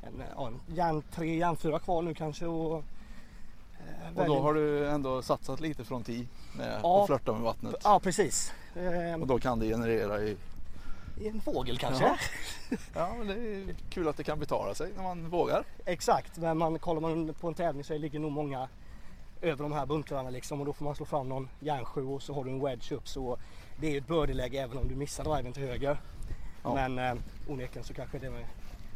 [0.03, 2.47] en, en järn, tre järnfyra kvar nu kanske.
[2.47, 2.85] Och,
[4.17, 6.27] Och då har du ändå satsat lite från 10
[6.57, 7.01] med Ja.
[7.03, 7.75] att flörta med vattnet.
[7.85, 8.53] Ja precis.
[8.77, 10.37] Ehm, Och då kan det generera i...
[11.21, 12.05] I en fågel kanske.
[12.05, 12.17] Ja.
[12.95, 15.65] ja men det är kul att det kan betala sig när man vågar.
[15.85, 18.69] Exakt, men man, kollar man på en tävling så ligger nog många
[19.41, 22.35] över de här bunkrarna liksom och då får man slå fram någon järnsju och så
[22.35, 23.39] har du en wedge upp så
[23.81, 26.01] det är ju ett birdieläge även om du missar driven till höger.
[26.63, 26.75] Ja.
[26.75, 27.15] Men eh,
[27.49, 28.47] onekligen så kanske det är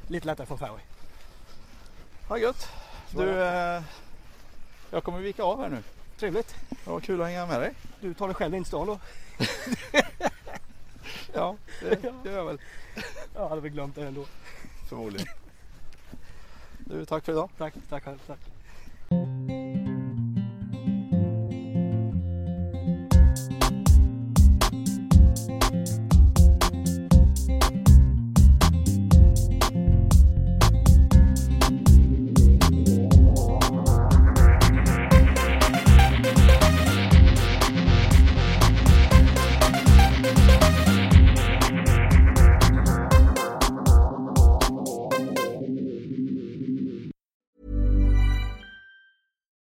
[0.08, 0.82] lite lättare från fairway.
[2.28, 2.68] Ja gött.
[3.10, 3.82] Du, eh,
[4.94, 5.82] jag kommer vika av här nu.
[6.18, 6.54] Trevligt.
[6.84, 7.72] Det var kul att hänga med dig.
[8.00, 8.98] Du tar dig själv in till stan då?
[11.32, 12.58] Ja, det gör jag väl.
[13.34, 14.24] Jag hade väl glömt det ändå.
[14.88, 15.26] Förmodligen.
[16.78, 17.50] Du, tack för idag.
[17.58, 18.18] Tack, tack själv.
[18.26, 18.40] Tack.